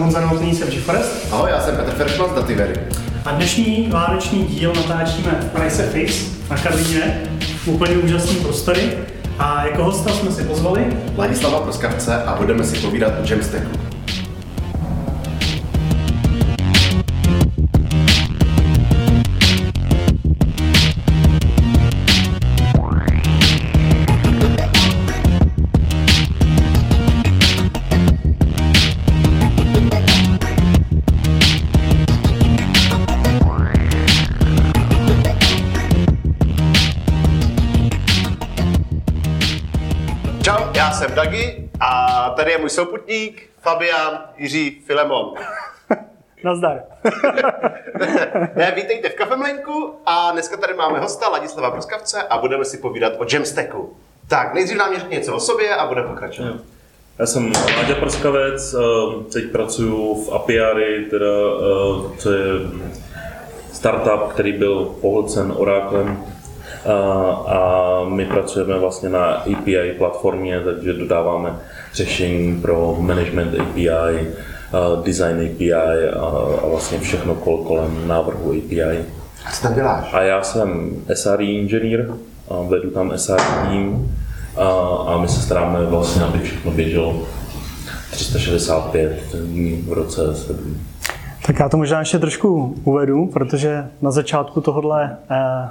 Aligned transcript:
Honza 0.00 0.20
Novotný 0.20 0.54
jsem 0.54 0.68
Forest. 0.70 1.28
Ahoj, 1.32 1.50
já 1.50 1.60
jsem 1.60 1.76
Petr 1.76 1.90
Feršman 1.90 2.30
z 2.30 2.34
Dativery. 2.34 2.74
A 3.24 3.30
dnešní 3.30 3.88
vánoční 3.90 4.44
díl 4.44 4.72
natáčíme 4.74 5.30
v 5.40 5.44
Price 5.44 5.82
Fix 5.82 6.26
na 6.50 6.56
Karlíně, 6.56 7.22
úplně 7.66 7.96
úžasný 7.96 8.36
prostory. 8.36 8.92
A 9.38 9.66
jako 9.66 9.84
hosta 9.84 10.10
jsme 10.10 10.30
si 10.30 10.44
pozvali 10.44 10.96
Ladislava 11.16 11.60
Proskavce 11.60 12.22
a 12.22 12.36
budeme 12.36 12.64
si 12.64 12.78
povídat 12.78 13.12
o 13.22 13.30
Jamstacku. 13.30 13.89
Tady 42.40 42.52
je 42.52 42.58
můj 42.58 42.70
souputník 42.70 43.50
Fabian 43.60 44.18
Jiří 44.36 44.82
Filemon. 44.86 45.34
Nazdar. 46.44 46.82
ne, 48.56 48.72
vítejte 48.76 49.08
v 49.08 49.14
Kafemlenku 49.14 49.94
a 50.06 50.32
dneska 50.32 50.56
tady 50.56 50.74
máme 50.74 51.00
hosta 51.00 51.28
Ladislava 51.28 51.70
Proskavce 51.70 52.22
a 52.22 52.38
budeme 52.38 52.64
si 52.64 52.78
povídat 52.78 53.12
o 53.18 53.26
Jamstacku. 53.32 53.96
Tak, 54.28 54.54
nejdřív 54.54 54.78
nám 54.78 54.94
řekni 54.94 55.16
něco 55.16 55.34
o 55.34 55.40
sobě 55.40 55.76
a 55.76 55.86
budeme 55.86 56.08
pokračovat. 56.08 56.54
Já 57.18 57.26
jsem 57.26 57.52
Aďa 57.80 57.94
Prskavec, 57.94 58.74
eh, 58.74 58.78
teď 59.32 59.44
pracuji 59.52 60.24
v 60.24 60.32
Apiary, 60.32 61.04
teda, 61.10 61.26
eh, 61.26 62.18
co 62.18 62.32
je 62.32 62.52
startup, 63.72 64.32
který 64.32 64.52
byl 64.52 64.84
pohlcen 65.00 65.52
Oraclem 65.56 66.24
a, 66.86 66.92
a 67.46 68.04
my 68.08 68.24
pracujeme 68.24 68.78
vlastně 68.78 69.08
na 69.08 69.26
API 69.26 69.94
platformě, 69.98 70.60
takže 70.60 70.92
dodáváme 70.92 71.56
řešení 71.94 72.60
pro 72.60 72.96
management 73.00 73.60
API, 73.60 74.26
design 75.04 75.50
API 75.52 75.72
a, 75.72 75.82
a 76.62 76.66
vlastně 76.66 77.00
všechno 77.00 77.34
kol 77.34 77.58
kolem 77.58 78.08
návrhu 78.08 78.50
API. 78.50 79.04
A 79.46 79.52
co 79.52 79.62
tam 79.62 79.74
děláš? 79.74 80.08
A 80.12 80.22
já 80.22 80.42
jsem 80.42 80.90
SRE 81.14 81.44
inženýr, 81.44 82.10
a 82.48 82.62
vedu 82.68 82.90
tam 82.90 83.12
SRE 83.16 83.44
tým 83.68 84.16
a, 84.56 84.68
a 85.06 85.18
my 85.18 85.28
se 85.28 85.40
staráme 85.40 85.86
vlastně, 85.86 86.22
aby 86.22 86.38
všechno 86.38 86.70
běželo 86.70 87.26
365 88.10 89.34
dní 89.34 89.84
v 89.88 89.92
roce 89.92 90.34
7. 90.34 90.80
Tak 91.46 91.58
já 91.58 91.68
to 91.68 91.76
možná 91.76 91.98
ještě 91.98 92.18
trošku 92.18 92.74
uvedu, 92.84 93.26
protože 93.26 93.86
na 94.02 94.10
začátku 94.10 94.60
tohohle 94.60 95.16
eh, 95.30 95.68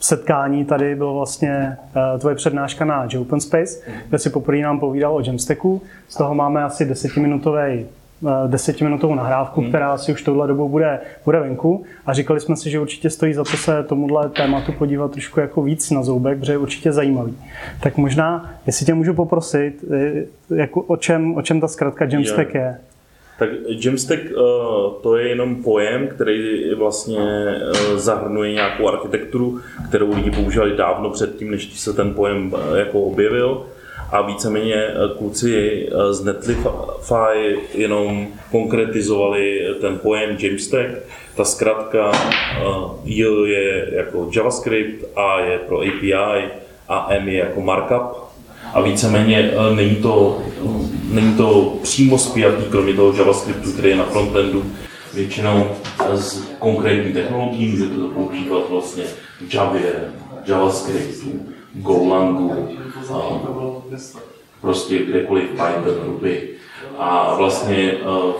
setkání 0.00 0.64
tady 0.64 0.94
bylo 0.94 1.14
vlastně 1.14 1.76
eh, 2.14 2.18
tvoje 2.18 2.34
přednáška 2.34 2.84
na 2.84 3.08
Open 3.20 3.40
Space, 3.40 3.80
kde 4.08 4.18
si 4.18 4.30
poprvé 4.30 4.58
nám 4.58 4.80
povídal 4.80 5.16
o 5.16 5.20
Jamstacku. 5.20 5.82
Z 6.08 6.16
toho 6.16 6.34
máme 6.34 6.64
asi 6.64 6.84
desetiminutový 6.84 7.86
desetiminutovou 8.46 9.14
nahrávku, 9.14 9.62
která 9.62 9.92
asi 9.92 10.12
už 10.12 10.22
touhle 10.22 10.48
dobou 10.48 10.68
bude, 10.68 11.00
bude 11.24 11.40
venku 11.40 11.84
a 12.06 12.12
říkali 12.12 12.40
jsme 12.40 12.56
si, 12.56 12.70
že 12.70 12.80
určitě 12.80 13.10
stojí 13.10 13.34
za 13.34 13.44
to 13.44 13.56
se 13.56 13.82
tomuhle 13.82 14.28
tématu 14.28 14.72
podívat 14.72 15.10
trošku 15.10 15.40
jako 15.40 15.62
víc 15.62 15.90
na 15.90 16.02
zoubek, 16.02 16.38
protože 16.38 16.52
je 16.52 16.58
určitě 16.58 16.92
zajímavý. 16.92 17.36
Tak 17.80 17.96
možná, 17.96 18.54
jestli 18.66 18.86
tě 18.86 18.94
můžu 18.94 19.14
poprosit, 19.14 19.84
eh, 19.92 20.54
jako 20.54 20.80
o, 20.80 20.96
čem, 20.96 21.34
o 21.34 21.42
čem 21.42 21.60
ta 21.60 21.68
zkratka 21.68 22.04
Jamstack 22.04 22.54
je? 22.54 22.78
Tak 23.40 23.48
Jamstack 23.84 24.20
uh, 24.20 24.92
to 25.02 25.16
je 25.16 25.28
jenom 25.28 25.62
pojem, 25.62 26.08
který 26.08 26.70
vlastně 26.74 27.18
uh, 27.18 27.98
zahrnuje 27.98 28.52
nějakou 28.52 28.88
architekturu, 28.88 29.60
kterou 29.88 30.14
lidi 30.14 30.30
používali 30.30 30.76
dávno 30.76 31.10
předtím, 31.10 31.50
než 31.50 31.80
se 31.80 31.92
ten 31.92 32.14
pojem 32.14 32.52
uh, 32.52 32.78
jako 32.78 33.00
objevil. 33.00 33.66
A 34.12 34.22
víceméně 34.22 34.86
kluci 35.18 35.88
z 36.10 36.24
Netlify 36.24 37.58
jenom 37.74 38.26
konkretizovali 38.50 39.74
ten 39.80 39.98
pojem 39.98 40.36
Jamstack. 40.40 40.90
Ta 41.36 41.44
zkratka 41.44 42.12
J 43.04 43.46
je 43.46 43.88
jako 43.92 44.30
JavaScript, 44.36 45.04
A 45.16 45.40
je 45.40 45.58
pro 45.58 45.80
API 45.80 46.44
a 46.88 47.06
M 47.10 47.28
je 47.28 47.38
jako 47.38 47.60
markup. 47.60 48.29
A 48.74 48.80
víceméně 48.80 49.52
není 49.74 49.96
to 49.96 50.42
není 51.10 51.36
to 51.36 51.78
přímo 51.82 52.18
spjatý, 52.18 52.64
kromě 52.70 52.94
toho 52.94 53.12
JavaScriptu, 53.12 53.72
který 53.72 53.88
je 53.88 53.96
na 53.96 54.04
frontendu, 54.04 54.64
většinou 55.14 55.66
z 56.14 56.44
konkrétní 56.58 57.12
technologií, 57.12 57.68
můžete 57.70 57.94
to 57.94 58.08
používat 58.08 58.62
vlastně 58.70 59.04
v 59.48 59.54
Javě, 59.54 60.12
JavaScriptu, 60.46 61.46
Golangu, 61.74 62.68
prostě 64.60 64.98
kdekoliv 64.98 65.48
Python, 65.50 65.94
Ruby. 66.06 66.48
A 66.98 67.34
vlastně 67.34 67.92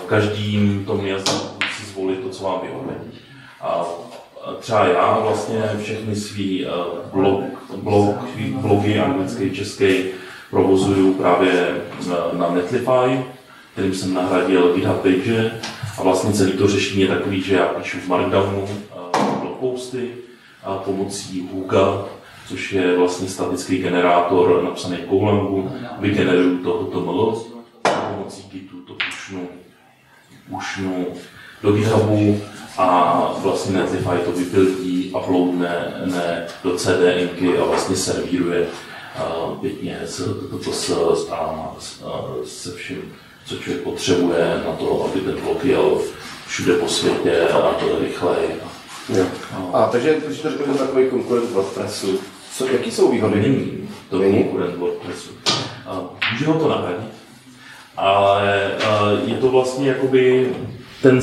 v 0.03 0.05
každém 0.07 0.85
tom 0.87 1.07
jazyku 1.07 1.47
si 1.77 1.93
zvolit 1.93 2.21
to, 2.21 2.29
co 2.29 2.45
vám 2.45 2.61
vyhovuje. 2.63 2.97
A 3.61 3.85
třeba 4.61 4.87
já 4.87 5.19
vlastně 5.19 5.63
všechny 5.83 6.17
svý 6.17 6.67
blog, 7.13 7.45
blog, 7.77 8.17
blogy 8.51 9.01
anglický, 9.01 9.51
český, 9.51 10.05
provozuju 10.51 11.15
právě 11.15 11.83
na 12.33 12.51
Netlify, 12.51 13.25
kterým 13.73 13.95
jsem 13.95 14.15
nahradil 14.15 14.75
GitHub 14.75 15.03
page 15.03 15.61
a 15.99 16.03
vlastně 16.03 16.33
celý 16.33 16.53
to 16.53 16.69
řešení 16.69 17.01
je 17.01 17.09
takový, 17.09 17.43
že 17.43 17.55
já 17.55 17.67
píšu 17.67 17.99
v 17.99 18.09
Markdownu 18.09 18.69
blogposty 19.41 20.11
a 20.65 20.75
pomocí 20.77 21.49
Huga, 21.53 22.05
což 22.49 22.73
je 22.73 22.97
vlastně 22.97 23.29
statický 23.29 23.79
generátor 23.79 24.63
napsaný 24.65 24.97
v 24.97 25.09
Golangu, 25.09 25.71
vygeneruju 25.99 26.59
to 26.59 26.79
HTML. 26.79 27.43
A 27.85 27.91
pomocí 27.91 28.49
Gitu 28.53 28.77
to 28.77 28.95
pušnu, 28.95 29.49
pušnu 30.51 31.07
do 31.63 31.73
GitHubu 31.73 32.41
a 32.79 33.33
vlastně 33.43 33.79
Netlify 33.79 34.19
to 34.25 34.33
vypildí, 34.33 35.13
uploadne 35.17 36.03
ne, 36.05 36.47
do 36.65 36.77
CDNky 36.77 37.59
a 37.59 37.65
vlastně 37.65 37.97
servíruje 37.97 38.67
pěkně 39.61 40.01
se, 40.05 40.23
to 40.65 40.73
se, 40.73 40.95
a, 41.31 41.75
se 42.45 42.73
vším, 42.73 43.13
co 43.45 43.57
člověk 43.57 43.83
potřebuje 43.83 44.63
na 44.67 44.73
to, 44.73 45.05
aby 45.05 45.21
ten 45.21 45.41
blok 45.41 45.65
jel 45.65 46.01
všude 46.47 46.75
po 46.75 46.89
světě 46.89 47.49
a 47.49 47.73
to 47.73 47.87
je 47.87 47.99
rychleji. 47.99 48.61
Jo. 49.09 49.25
A 49.73 49.87
takže, 49.87 50.17
když 50.27 50.41
to 50.41 50.51
řekl, 50.51 50.75
takový 50.75 51.11
konkurent 51.11 51.51
WordPressu, 51.51 52.21
co, 52.53 52.67
jaký 52.67 52.91
jsou 52.91 53.13
výhody? 53.13 53.41
Není 53.41 53.89
to 54.11 54.19
Není? 54.19 54.45
konkurent 54.45 54.77
WordPressu. 54.77 55.31
Může 56.33 56.47
ho 56.47 56.61
to 56.61 56.69
nahradit, 56.69 57.11
ale 57.97 58.71
je 59.25 59.35
to 59.35 59.49
vlastně 59.49 59.89
jakoby 59.89 60.53
ten 61.03 61.21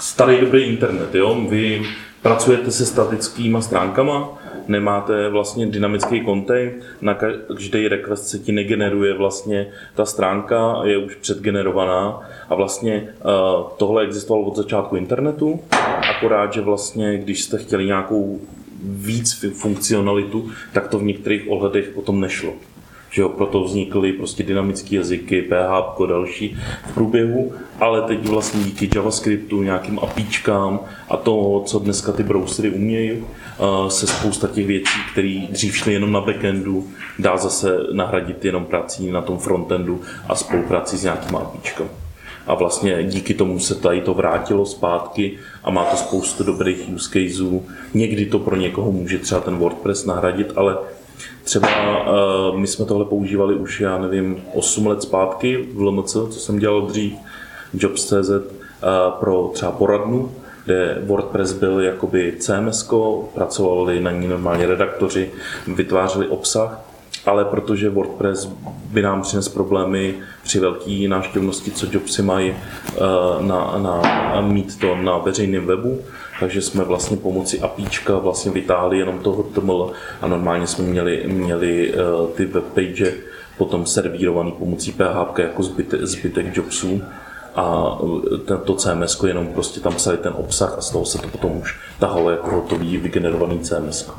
starý 0.00 0.40
dobrý 0.40 0.62
internet. 0.62 1.14
Jo? 1.14 1.46
Vy 1.50 1.82
pracujete 2.22 2.70
se 2.70 2.86
statickými 2.86 3.62
stránkama, 3.62 4.28
nemáte 4.68 5.28
vlastně 5.28 5.66
dynamický 5.66 6.24
content, 6.24 6.72
na 7.00 7.14
každý 7.14 7.88
request 7.88 8.28
se 8.28 8.38
ti 8.38 8.52
negeneruje 8.52 9.14
vlastně 9.14 9.66
ta 9.94 10.04
stránka, 10.04 10.80
je 10.84 10.98
už 10.98 11.14
předgenerovaná 11.14 12.20
a 12.48 12.54
vlastně 12.54 13.02
uh, 13.02 13.70
tohle 13.76 14.04
existovalo 14.04 14.46
od 14.46 14.56
začátku 14.56 14.96
internetu, 14.96 15.60
akorát, 16.16 16.52
že 16.52 16.60
vlastně, 16.60 17.18
když 17.18 17.42
jste 17.42 17.58
chtěli 17.58 17.86
nějakou 17.86 18.40
víc 18.82 19.44
funkcionalitu, 19.52 20.50
tak 20.72 20.88
to 20.88 20.98
v 20.98 21.02
některých 21.02 21.50
ohledech 21.50 21.88
potom 21.88 22.20
nešlo 22.20 22.52
že 23.18 23.22
jo, 23.22 23.28
proto 23.28 23.64
vznikly 23.64 24.12
prostě 24.12 24.42
dynamické 24.42 24.96
jazyky, 24.96 25.42
PHP 25.42 26.00
a 26.00 26.06
další 26.06 26.56
v 26.90 26.94
průběhu, 26.94 27.52
ale 27.80 28.02
teď 28.02 28.28
vlastně 28.28 28.64
díky 28.64 28.90
JavaScriptu, 28.94 29.62
nějakým 29.62 29.98
apíčkám 29.98 30.80
a 31.10 31.16
to, 31.16 31.62
co 31.66 31.78
dneska 31.78 32.12
ty 32.12 32.22
browsery 32.22 32.70
umějí, 32.70 33.24
se 33.88 34.06
spousta 34.06 34.48
těch 34.48 34.66
věcí, 34.66 34.98
které 35.12 35.46
dřív 35.50 35.76
šly 35.76 35.92
jenom 35.92 36.12
na 36.12 36.20
backendu, 36.20 36.86
dá 37.18 37.36
zase 37.36 37.78
nahradit 37.92 38.44
jenom 38.44 38.64
prací 38.64 39.10
na 39.10 39.22
tom 39.22 39.38
frontendu 39.38 40.00
a 40.28 40.34
spoluprací 40.34 40.96
s 40.96 41.02
nějakým 41.02 41.36
apíčkem. 41.36 41.88
A 42.46 42.54
vlastně 42.54 43.04
díky 43.04 43.34
tomu 43.34 43.58
se 43.58 43.74
tady 43.74 44.00
to 44.00 44.14
vrátilo 44.14 44.66
zpátky 44.66 45.38
a 45.64 45.70
má 45.70 45.84
to 45.84 45.96
spoustu 45.96 46.44
dobrých 46.44 46.88
use 46.94 47.10
caseů. 47.10 47.66
Někdy 47.94 48.26
to 48.26 48.38
pro 48.38 48.56
někoho 48.56 48.92
může 48.92 49.18
třeba 49.18 49.40
ten 49.40 49.56
WordPress 49.56 50.04
nahradit, 50.04 50.52
ale 50.56 50.76
Třeba 51.44 51.68
uh, 51.68 52.58
my 52.58 52.66
jsme 52.66 52.84
tohle 52.84 53.04
používali 53.04 53.54
už, 53.54 53.80
já 53.80 53.98
nevím, 53.98 54.42
8 54.54 54.86
let 54.86 55.02
zpátky 55.02 55.68
v 55.74 55.80
LMC, 55.80 56.12
co 56.12 56.32
jsem 56.32 56.58
dělal 56.58 56.80
dřív, 56.82 57.14
Jobs.cz, 57.74 58.30
uh, 58.30 58.40
pro 59.20 59.50
třeba 59.54 59.72
poradnu, 59.72 60.32
kde 60.64 60.98
WordPress 61.06 61.52
byl 61.52 61.80
jakoby 61.80 62.34
CMS, 62.38 62.90
pracovali 63.34 64.00
na 64.00 64.10
ní 64.10 64.28
normálně 64.28 64.66
redaktoři, 64.66 65.30
vytvářeli 65.66 66.28
obsah 66.28 66.88
ale 67.26 67.44
protože 67.44 67.90
WordPress 67.90 68.48
by 68.90 69.02
nám 69.02 69.22
přinesl 69.22 69.50
problémy 69.50 70.14
při 70.42 70.60
velké 70.60 71.08
návštěvnosti, 71.08 71.70
co 71.70 71.86
Jobsy 71.92 72.22
mají 72.22 72.50
eh, 72.52 73.00
na, 73.40 73.78
na, 73.78 74.00
mít 74.40 74.80
to 74.80 74.96
na 74.96 75.18
veřejném 75.18 75.66
webu, 75.66 76.00
takže 76.40 76.62
jsme 76.62 76.84
vlastně 76.84 77.16
pomocí 77.16 77.60
APIčka 77.60 78.18
vlastně 78.18 78.52
vytáhli 78.52 78.98
jenom 78.98 79.18
toho 79.18 79.42
HTML 79.42 79.92
a 80.20 80.26
normálně 80.26 80.66
jsme 80.66 80.84
měli, 80.84 81.24
měli 81.26 81.94
uh, 81.94 82.30
ty 82.30 82.44
webpage 82.44 83.14
potom 83.58 83.86
servírovaný 83.86 84.52
pomocí 84.52 84.92
PHP 84.92 85.38
jako 85.38 85.62
zbytek, 85.62 86.00
zbytek 86.02 86.56
jobsů. 86.56 87.02
A 87.54 87.98
to 88.64 88.74
CMS 88.74 89.22
jenom 89.26 89.46
prostě 89.46 89.80
tam 89.80 89.94
psali 89.94 90.18
ten 90.18 90.32
obsah 90.36 90.78
a 90.78 90.80
z 90.80 90.90
toho 90.90 91.04
se 91.04 91.18
to 91.18 91.28
potom 91.28 91.56
už 91.56 91.78
tahalo 91.98 92.30
jako 92.30 92.50
hotový 92.50 92.96
vygenerovaný 92.96 93.60
CMS. 93.60 94.10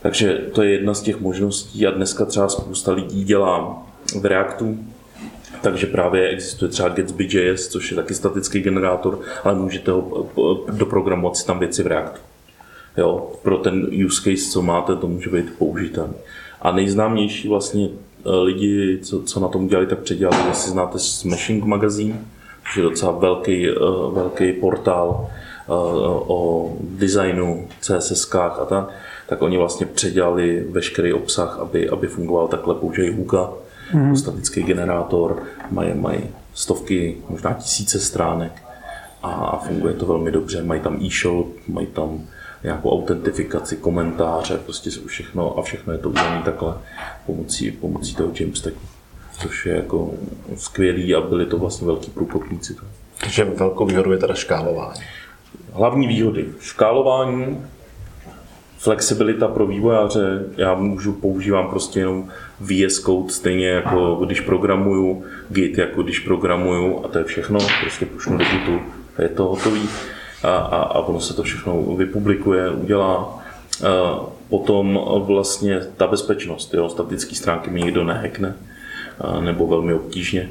Takže 0.00 0.38
to 0.52 0.62
je 0.62 0.70
jedna 0.70 0.94
z 0.94 1.02
těch 1.02 1.20
možností 1.20 1.86
a 1.86 1.90
dneska 1.90 2.24
třeba 2.24 2.48
spousta 2.48 2.92
lidí 2.92 3.24
dělá 3.24 3.82
v 4.20 4.24
Reactu, 4.24 4.78
takže 5.62 5.86
právě 5.86 6.28
existuje 6.28 6.68
třeba 6.68 6.88
Gatsby.js, 6.88 7.68
což 7.68 7.90
je 7.90 7.96
taky 7.96 8.14
statický 8.14 8.60
generátor, 8.60 9.20
ale 9.44 9.54
můžete 9.54 9.90
ho 9.90 10.26
doprogramovat 10.70 11.36
si 11.36 11.46
tam 11.46 11.58
věci 11.58 11.82
v 11.82 11.86
Reactu. 11.86 12.20
Jo, 12.96 13.32
pro 13.42 13.58
ten 13.58 13.86
use 14.06 14.22
case, 14.22 14.50
co 14.50 14.62
máte, 14.62 14.96
to 14.96 15.06
může 15.06 15.30
být 15.30 15.58
použitelný. 15.58 16.14
A 16.62 16.72
nejznámější 16.72 17.48
vlastně 17.48 17.88
eh, 17.88 18.30
lidi, 18.30 18.98
co, 19.02 19.22
co 19.22 19.40
na 19.40 19.48
tom 19.48 19.68
dělali, 19.68 19.86
tak 19.86 19.98
předělali, 19.98 20.48
jestli 20.48 20.70
znáte 20.70 20.98
Smashing 20.98 21.64
Magazine, 21.64 22.24
což 22.62 22.76
je 22.76 22.82
docela 22.82 23.12
velký, 23.12 23.68
eh, 23.68 23.74
velký 24.12 24.52
portál 24.52 25.26
eh, 25.28 25.70
o 26.26 26.72
designu, 26.80 27.68
CSS 27.80 28.34
a 28.34 28.64
tak, 28.64 28.88
tak 29.26 29.42
oni 29.42 29.58
vlastně 29.58 29.86
předělali 29.86 30.64
veškerý 30.70 31.12
obsah, 31.12 31.58
aby, 31.58 31.88
aby 31.88 32.06
fungoval 32.06 32.48
takhle, 32.48 32.74
používají 32.74 33.14
Huga, 33.14 33.50
mm. 33.92 34.16
statický 34.16 34.62
generátor, 34.62 35.42
mají, 35.70 35.94
mají 35.94 36.20
stovky, 36.54 37.16
možná 37.28 37.52
tisíce 37.52 38.00
stránek 38.00 38.62
a 39.22 39.62
funguje 39.66 39.94
to 39.94 40.06
velmi 40.06 40.30
dobře. 40.30 40.62
Mají 40.62 40.80
tam 40.80 41.02
e-shop, 41.02 41.46
mají 41.68 41.86
tam 41.86 42.20
nějakou 42.62 42.90
autentifikaci, 42.90 43.76
komentáře, 43.76 44.58
prostě 44.58 44.90
všechno 45.06 45.58
a 45.58 45.62
všechno 45.62 45.92
je 45.92 45.98
to 45.98 46.08
udělané 46.08 46.42
takhle 46.42 46.74
pomocí, 47.26 47.70
pomocí 47.70 48.14
toho 48.14 48.32
Jamstacku, 48.40 48.80
což 49.42 49.66
je 49.66 49.76
jako 49.76 50.10
skvělý 50.56 51.14
a 51.14 51.20
byli 51.20 51.46
to 51.46 51.58
vlastně 51.58 51.86
velký 51.86 52.10
průkopníci. 52.10 52.76
Takže 53.20 53.44
velkou 53.44 53.86
výhodou 53.86 54.12
je 54.12 54.18
teda 54.18 54.34
škálování. 54.34 55.00
Hlavní 55.72 56.08
výhody. 56.08 56.48
Škálování, 56.60 57.64
flexibilita 58.78 59.48
pro 59.48 59.66
vývojáře, 59.66 60.44
já 60.56 60.74
můžu, 60.74 61.12
používám 61.12 61.68
prostě 61.68 62.00
jenom 62.00 62.28
VS 62.60 62.98
Code 62.98 63.32
stejně 63.32 63.68
jako 63.68 64.14
když 64.14 64.40
programuju, 64.40 65.24
Git 65.48 65.78
jako 65.78 66.02
když 66.02 66.18
programuju 66.18 67.04
a 67.04 67.08
to 67.08 67.18
je 67.18 67.24
všechno, 67.24 67.58
prostě 67.80 68.06
pušnu 68.06 68.38
do 68.38 68.44
Gitu 68.44 68.80
a 69.16 69.22
je 69.22 69.28
to 69.28 69.44
hotový 69.44 69.88
a, 70.42 70.48
a, 70.48 70.76
a 70.76 70.98
ono 70.98 71.20
se 71.20 71.34
to 71.34 71.42
všechno 71.42 71.82
vypublikuje, 71.82 72.70
udělá. 72.70 73.44
A 73.88 74.20
potom 74.48 75.00
vlastně 75.26 75.80
ta 75.96 76.06
bezpečnost, 76.06 76.74
jo, 76.74 76.88
statické 76.88 77.34
stránky 77.34 77.70
mi 77.70 77.82
nikdo 77.82 78.04
nehackne 78.04 78.54
nebo 79.40 79.66
velmi 79.66 79.94
obtížně. 79.94 80.48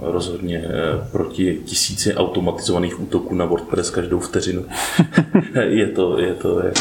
Rozhodně 0.00 0.58
e, 0.58 0.70
proti 1.12 1.60
tisíci 1.64 2.14
automatizovaných 2.14 3.00
útoků 3.00 3.34
na 3.34 3.44
WordPress 3.44 3.90
každou 3.90 4.18
vteřinu. 4.18 4.64
je 5.68 5.86
to, 5.86 6.18
je 6.18 6.34
to 6.34 6.60
jako 6.64 6.80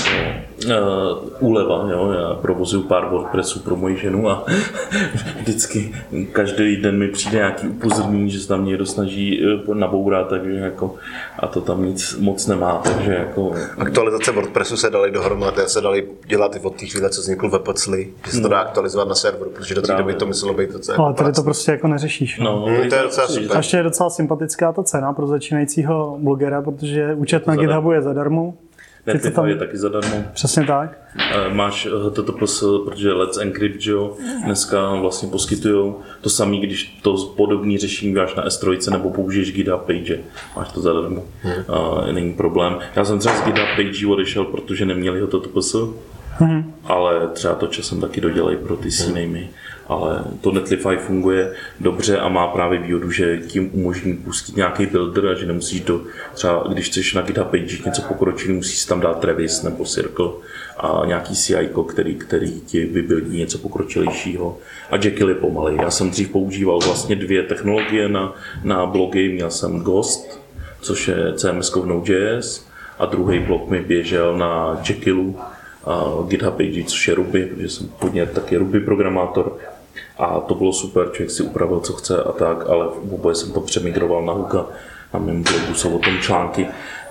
uh, 0.66 1.30
úleva. 1.40 1.88
Jo? 1.92 2.12
Já 2.12 2.34
provozuju 2.34 2.84
pár 2.84 3.10
WordPressů 3.10 3.60
pro 3.60 3.76
moji 3.76 3.98
ženu 3.98 4.30
a 4.30 4.46
vždycky 5.40 5.96
každý 6.32 6.78
den 6.78 6.98
mi 6.98 7.08
přijde 7.08 7.38
nějaký 7.38 7.68
upozornění, 7.68 8.30
že 8.30 8.40
se 8.40 8.48
tam 8.48 8.66
někdo 8.66 8.86
snaží 8.86 9.46
e, 9.46 9.76
nabourat, 9.76 10.28
takže 10.28 10.54
jako, 10.54 10.96
a 11.40 11.48
to 11.48 11.62
tam 11.62 11.86
nic 11.86 12.18
moc 12.20 12.48
nemá. 12.48 12.82
Takže 12.84 13.14
jako, 13.14 13.52
Aktualizace 13.78 14.32
WordPressu 14.32 14.78
se 14.78 14.90
daly 14.90 15.12
dohromady 15.12 15.62
a 15.62 15.68
se 15.68 15.82
daly 15.82 16.08
dělat 16.28 16.56
i 16.56 16.60
od 16.60 16.76
té 16.76 16.86
chvíle, 16.86 17.10
co 17.10 17.22
vznikl 17.22 17.50
Webocly, 17.50 18.14
že 18.26 18.32
se 18.32 18.42
to 18.42 18.48
dá 18.48 18.60
aktualizovat 18.60 19.08
na 19.08 19.16
serveru, 19.16 19.50
protože 19.50 19.76
do 19.76 19.82
té 19.82 19.96
doby 19.96 20.14
to 20.14 20.26
myslelo 20.26 20.54
být 20.54 20.70
to, 20.72 21.02
Ale 21.02 21.14
tady 21.14 21.32
to 21.32 21.44
prostě 21.44 21.72
jako 21.72 21.88
neřešíš. 21.88 22.40
No, 22.40 22.60
no, 22.60 22.90
to 22.90 22.96
je 22.96 23.02
docela 23.04 23.28
super. 23.28 23.52
A 23.54 23.58
ještě 23.58 23.78
je 23.78 23.84
docela 23.84 24.10
sympatická 24.10 24.72
ta 24.72 24.84
cena 24.84 25.14
pro 25.14 25.28
začínajícího 25.28 26.18
blogera, 26.20 26.62
protože 26.62 27.14
účet 27.14 27.48
na 27.48 27.56
GitHubu 27.56 27.92
je 27.92 28.02
zadarmo. 28.02 28.54
Netlify 29.08 29.36
tam... 29.36 29.48
je 29.48 29.56
taky 29.56 29.78
zadarmo. 29.78 30.24
Přesně 30.34 30.66
tak. 30.66 30.98
Máš 31.52 31.88
HTTPS, 32.08 32.64
protože 32.86 33.14
Let's 33.14 33.38
Encrypt, 33.38 33.82
že 33.82 33.92
jo, 33.92 34.18
dneska 34.46 34.96
vlastně 34.96 35.30
poskytují 35.30 35.94
to 36.22 36.30
samé, 36.30 36.58
když 36.58 37.00
to 37.02 37.18
podobný 37.18 37.78
řešení 37.78 38.14
máš 38.14 38.36
na 38.36 38.48
S3 38.48 38.92
nebo 38.92 39.10
použiješ 39.10 39.54
GitHub 39.54 39.82
Page, 39.82 40.20
máš 40.56 40.72
to 40.72 40.82
zadarmo. 40.82 41.24
Hmm. 41.42 41.54
A 41.68 42.06
není 42.12 42.34
problém. 42.34 42.80
Já 42.96 43.06
jsem 43.06 43.20
třeba 43.20 43.36
z 43.36 43.46
GitHub 43.46 43.68
Page 43.76 44.08
odešel, 44.08 44.46
protože 44.46 44.86
neměli 44.86 45.22
HTTPS, 45.22 45.76
hmm. 46.38 46.74
ale 46.86 47.28
třeba 47.28 47.56
to 47.56 47.68
časem 47.68 48.02
taky 48.02 48.22
dodělají 48.22 48.58
pro 48.58 48.76
ty 48.76 48.90
hmm 48.90 49.48
ale 49.88 50.24
to 50.42 50.52
Netlify 50.52 50.98
funguje 50.98 51.54
dobře 51.80 52.18
a 52.18 52.30
má 52.30 52.48
právě 52.48 52.80
výhodu, 52.80 53.12
že 53.12 53.38
tím 53.38 53.70
umožní 53.74 54.18
pustit 54.18 54.56
nějaký 54.56 54.86
builder 54.86 55.28
a 55.28 55.34
že 55.34 55.46
nemusíš 55.46 55.82
do, 55.82 56.02
třeba 56.34 56.66
když 56.70 56.86
chceš 56.90 57.14
na 57.14 57.22
GitHub 57.22 57.48
page 57.48 57.78
něco 57.86 58.02
pokročit, 58.02 58.52
musíš 58.52 58.86
tam 58.86 59.00
dát 59.00 59.20
Travis 59.20 59.64
nebo 59.64 59.86
Circle 59.86 60.30
a 60.78 61.02
nějaký 61.06 61.36
CI, 61.36 61.70
který, 61.88 62.16
který 62.16 62.62
ti 62.62 62.86
vybuildí 62.86 63.38
něco 63.38 63.58
pokročilejšího. 63.58 64.58
A 64.92 64.96
Jekyll 64.96 65.30
je 65.30 65.36
pomalej. 65.36 65.78
Já 65.82 65.92
jsem 65.92 66.10
dřív 66.10 66.30
používal 66.30 66.80
vlastně 66.80 67.16
dvě 67.16 67.44
technologie 67.44 68.10
na, 68.10 68.34
na 68.64 68.86
blogy. 68.86 69.30
Měl 69.30 69.52
jsem 69.52 69.80
Ghost, 69.80 70.40
což 70.82 71.08
je 71.08 71.34
CMS 71.36 71.76
v 71.76 71.86
Node.js 71.86 72.68
a 73.00 73.06
druhý 73.06 73.40
blok 73.40 73.70
mi 73.70 73.80
běžel 73.80 74.38
na 74.38 74.82
Jekyllu, 74.90 75.40
a 75.86 76.04
GitHub 76.28 76.54
Page, 76.54 76.84
což 76.84 77.08
je 77.08 77.16
Ruby, 77.16 77.46
protože 77.46 77.70
jsem 77.70 77.88
původně 77.88 78.26
taky 78.26 78.58
Ruby 78.58 78.80
programátor, 78.80 79.58
a 80.18 80.40
to 80.40 80.56
bylo 80.56 80.74
super, 80.74 81.10
člověk 81.12 81.32
si 81.32 81.44
upravil, 81.44 81.80
co 81.80 81.94
chce 81.94 82.24
a 82.24 82.32
tak, 82.32 82.70
ale 82.70 82.86
v 82.86 83.14
oboje 83.14 83.36
jsem 83.36 83.52
to 83.52 83.62
přemigroval 83.62 84.26
na 84.26 84.34
Huga. 84.34 84.66
Na 85.14 85.20
mém 85.20 85.44
blogu 85.44 85.74
jsou 85.74 85.96
o 85.96 86.00
tom 86.00 86.20
články, 86.20 86.68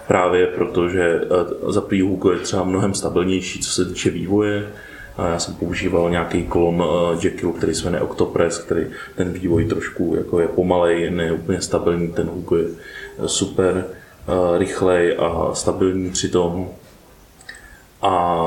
právě 0.07 0.47
protože 0.47 1.21
eh, 1.23 1.73
za 1.73 1.81
prvý 1.81 2.01
Hugo 2.01 2.33
je 2.33 2.39
třeba 2.39 2.65
mnohem 2.65 2.95
stabilnější, 2.95 3.61
co 3.61 3.71
se 3.71 3.85
týče 3.85 4.11
vývoje. 4.11 4.69
A 5.17 5.29
já 5.29 5.39
jsem 5.39 5.55
používal 5.55 6.11
nějaký 6.11 6.47
kolon 6.47 6.83
eh, 6.85 7.19
Jekyll, 7.27 7.53
který 7.53 7.75
se 7.75 7.85
jmenuje 7.85 8.03
Octopress, 8.03 8.59
který 8.59 8.87
ten 9.17 9.33
vývoj 9.33 9.65
trošku 9.65 10.15
jako 10.17 10.41
je 10.41 10.49
pomalej, 10.49 11.11
ne 11.11 11.33
úplně 11.33 11.61
stabilní, 11.61 12.13
ten 12.13 12.27
Hugo 12.27 12.57
je 12.57 12.65
eh, 13.19 13.29
super 13.29 13.85
rychlej 14.59 15.17
a 15.19 15.51
stabilní 15.55 16.11
přitom. 16.11 16.69
A 18.03 18.47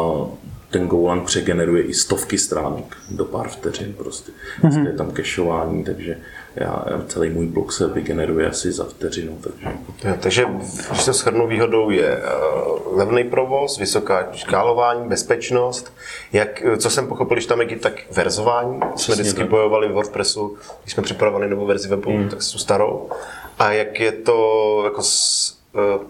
ten 0.69 0.87
Golang 0.87 1.25
přegeneruje 1.25 1.83
i 1.83 1.93
stovky 1.93 2.37
stránek 2.37 2.97
do 3.11 3.25
pár 3.25 3.49
vteřin 3.49 3.93
prostě. 3.93 4.31
Mm-hmm. 4.61 4.87
Je 4.87 4.93
tam 4.93 5.11
kešování, 5.11 5.83
takže 5.83 6.17
já, 6.55 6.85
celý 7.07 7.29
můj 7.29 7.45
blok 7.45 7.71
se 7.71 7.87
vygeneruje 7.87 8.49
asi 8.49 8.71
za 8.71 8.83
vteřinu. 8.83 9.37
Takže, 9.41 9.67
ja, 10.03 10.17
takže 10.19 10.45
když 10.89 11.01
se 11.01 11.13
shrnu, 11.13 11.47
výhodou 11.47 11.89
je 11.89 12.17
uh, 12.17 12.97
levný 12.97 13.23
provoz, 13.23 13.77
vysoká 13.77 14.27
škálování, 14.33 15.09
bezpečnost. 15.09 15.93
Jak, 16.33 16.63
co 16.77 16.89
jsem 16.89 17.07
pochopil, 17.07 17.35
když 17.35 17.45
tam 17.45 17.61
je 17.61 17.75
tak 17.75 17.93
verzování, 18.11 18.79
Přesně 18.95 19.15
jsme 19.15 19.23
vždycky 19.23 19.39
tak. 19.39 19.49
bojovali 19.49 19.87
v 19.87 19.91
WordPressu, 19.91 20.57
když 20.83 20.93
jsme 20.93 21.03
připravovali 21.03 21.49
novou 21.49 21.65
verzi 21.65 21.87
webu, 21.87 22.11
mm. 22.11 22.29
tak 22.29 22.41
s 22.41 22.61
starou. 22.61 23.09
A 23.59 23.71
jak 23.71 23.99
je 23.99 24.11
to 24.11 24.81
jako 24.85 25.03
s, 25.03 25.54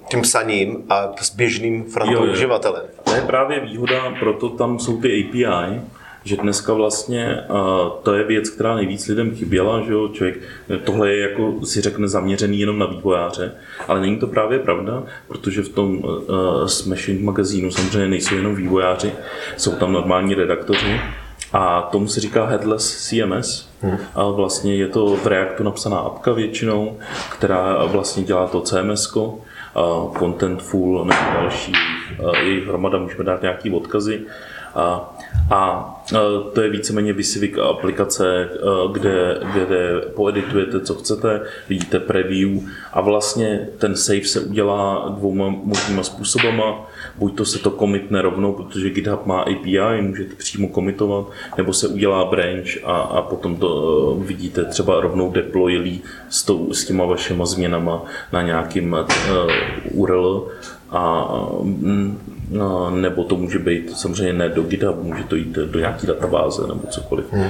tím 0.09 0.21
psaním 0.21 0.83
a 0.89 1.11
s 1.21 1.35
běžným 1.35 1.83
frontovým 1.83 2.31
uživatelem. 2.31 2.83
To 3.03 3.11
je 3.11 3.21
právě 3.21 3.59
výhoda, 3.59 4.13
proto 4.19 4.49
tam 4.49 4.79
jsou 4.79 5.01
ty 5.01 5.23
API, 5.23 5.81
že 6.23 6.37
dneska 6.37 6.73
vlastně 6.73 7.43
uh, 7.49 7.57
to 8.03 8.13
je 8.13 8.23
věc, 8.23 8.49
která 8.49 8.75
nejvíc 8.75 9.07
lidem 9.07 9.35
chyběla, 9.35 9.81
že 9.81 9.93
jo, 9.93 10.07
člověk, 10.07 10.39
tohle 10.83 11.11
je 11.11 11.19
jako 11.29 11.65
si 11.65 11.81
řekne 11.81 12.07
zaměřený 12.07 12.59
jenom 12.59 12.79
na 12.79 12.85
vývojáře, 12.85 13.51
ale 13.87 14.01
není 14.01 14.17
to 14.17 14.27
právě 14.27 14.59
pravda, 14.59 15.03
protože 15.27 15.61
v 15.61 15.69
tom 15.69 15.97
uh, 15.97 16.65
Smashing 16.65 17.21
magazínu 17.21 17.71
samozřejmě 17.71 18.07
nejsou 18.07 18.35
jenom 18.35 18.55
vývojáři, 18.55 19.13
jsou 19.57 19.71
tam 19.71 19.93
normální 19.93 20.33
redaktoři 20.33 21.01
a 21.53 21.81
tomu 21.81 22.07
se 22.07 22.19
říká 22.19 22.45
headless 22.45 23.09
CMS, 23.09 23.69
hmm. 23.81 23.97
a 24.15 24.29
vlastně 24.29 24.75
je 24.75 24.87
to 24.87 25.15
v 25.15 25.27
Reactu 25.27 25.63
napsaná 25.63 25.97
apka 25.97 26.33
většinou, 26.33 26.97
která 27.31 27.85
vlastně 27.85 28.23
dělá 28.23 28.47
to 28.47 28.61
CMS, 28.61 29.13
Contentful 30.19 31.05
nebo 31.05 31.19
další, 31.33 31.73
jejich 32.37 32.67
hromada, 32.67 32.97
můžeme 32.97 33.23
dát 33.23 33.41
nějaký 33.41 33.71
odkazy 33.71 34.21
A, 34.75 35.15
a 35.51 35.91
to 36.53 36.61
je 36.61 36.69
víceméně 36.69 37.13
Visivik 37.13 37.57
aplikace, 37.57 38.49
kde, 38.91 39.39
kde 39.53 40.01
poeditujete, 40.15 40.79
co 40.79 40.95
chcete, 40.95 41.41
vidíte 41.69 41.99
preview 41.99 42.59
a 42.93 43.01
vlastně 43.01 43.69
ten 43.77 43.95
save 43.95 44.25
se 44.25 44.39
udělá 44.39 45.09
dvouma 45.17 45.49
možnýma 45.63 46.03
způsobama. 46.03 46.87
Buď 47.15 47.37
to 47.37 47.45
se 47.45 47.59
to 47.59 47.71
komitne 47.71 48.21
rovnou, 48.21 48.53
protože 48.53 48.89
GitHub 48.89 49.25
má 49.25 49.41
API, 49.41 50.01
můžete 50.01 50.35
přímo 50.35 50.67
komitovat, 50.67 51.25
nebo 51.57 51.73
se 51.73 51.87
udělá 51.87 52.25
branch 52.25 52.83
a, 52.83 52.97
a 52.97 53.21
potom 53.21 53.55
to 53.57 54.17
vidíte 54.21 54.65
třeba 54.65 55.01
rovnou 55.01 55.31
deploylí 55.31 56.01
s, 56.29 56.43
tou, 56.43 56.73
s 56.73 56.85
těma 56.85 57.05
vašima 57.05 57.45
změnama 57.45 58.03
na 58.33 58.41
nějakým 58.41 58.93
uh, 58.93 60.01
URL 60.01 60.47
a 60.89 61.31
mm, 61.61 62.34
No, 62.51 62.89
nebo 62.89 63.23
to 63.23 63.35
může 63.35 63.59
být 63.59 63.97
samozřejmě 63.97 64.33
ne 64.33 64.49
do 64.49 64.63
GitHub, 64.63 65.03
může 65.03 65.23
to 65.23 65.35
jít 65.35 65.47
do 65.47 65.79
nějaké 65.79 66.07
databáze 66.07 66.67
nebo 66.67 66.87
cokoliv. 66.89 67.25
Hmm. 67.31 67.49